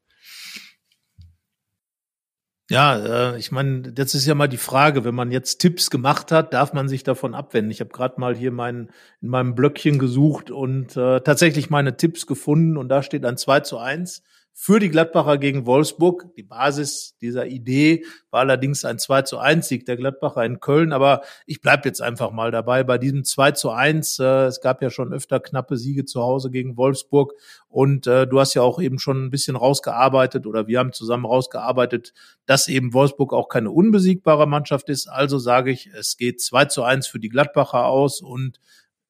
[2.71, 6.33] Ja, äh, ich meine, das ist ja mal die Frage, wenn man jetzt Tipps gemacht
[6.33, 7.71] hat, darf man sich davon abwenden.
[7.71, 8.91] Ich habe gerade mal hier mein,
[9.21, 13.61] in meinem Blöckchen gesucht und äh, tatsächlich meine Tipps gefunden und da steht ein 2
[13.61, 14.23] zu 1
[14.57, 16.33] für die Gladbacher gegen Wolfsburg.
[16.37, 20.93] Die Basis dieser Idee war allerdings ein 2 zu 1 Sieg der Gladbacher in Köln.
[20.93, 24.21] Aber ich bleibe jetzt einfach mal dabei bei diesem 2 zu 1.
[24.21, 27.35] Äh, es gab ja schon öfter knappe Siege zu Hause gegen Wolfsburg.
[27.69, 31.27] Und äh, du hast ja auch eben schon ein bisschen rausgearbeitet oder wir haben zusammen
[31.27, 32.15] rausgearbeitet,
[32.47, 35.09] dass eben Wolfsburg auch keine unbesiegbare Mannschaft ist.
[35.09, 38.61] Also sage ich, es geht 2 zu 1 für die Gladbacher aus und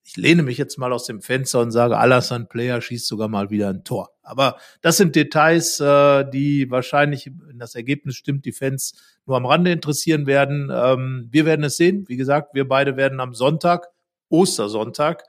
[0.05, 3.49] ich lehne mich jetzt mal aus dem Fenster und sage, Alassane Player schießt sogar mal
[3.49, 4.11] wieder ein Tor.
[4.23, 8.95] Aber das sind Details, äh, die wahrscheinlich, wenn das Ergebnis stimmt, die Fans
[9.25, 10.71] nur am Rande interessieren werden.
[10.73, 12.05] Ähm, wir werden es sehen.
[12.07, 13.89] Wie gesagt, wir beide werden am Sonntag,
[14.29, 15.25] Ostersonntag,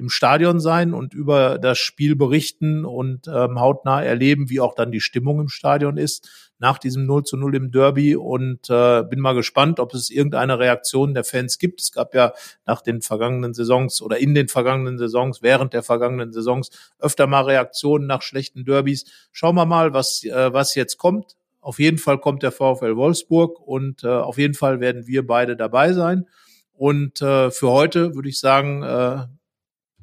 [0.00, 4.90] im Stadion sein und über das Spiel berichten und ähm, hautnah erleben, wie auch dann
[4.90, 6.28] die Stimmung im Stadion ist
[6.60, 10.58] nach diesem 0 zu 0 im Derby und äh, bin mal gespannt, ob es irgendeine
[10.58, 11.80] Reaktion der Fans gibt.
[11.80, 12.34] Es gab ja
[12.66, 17.44] nach den vergangenen Saisons oder in den vergangenen Saisons, während der vergangenen Saisons öfter mal
[17.44, 19.06] Reaktionen nach schlechten Derbys.
[19.32, 21.36] Schauen wir mal, was, äh, was jetzt kommt.
[21.62, 25.56] Auf jeden Fall kommt der VfL Wolfsburg und äh, auf jeden Fall werden wir beide
[25.56, 26.26] dabei sein.
[26.72, 29.26] Und äh, für heute würde ich sagen, äh,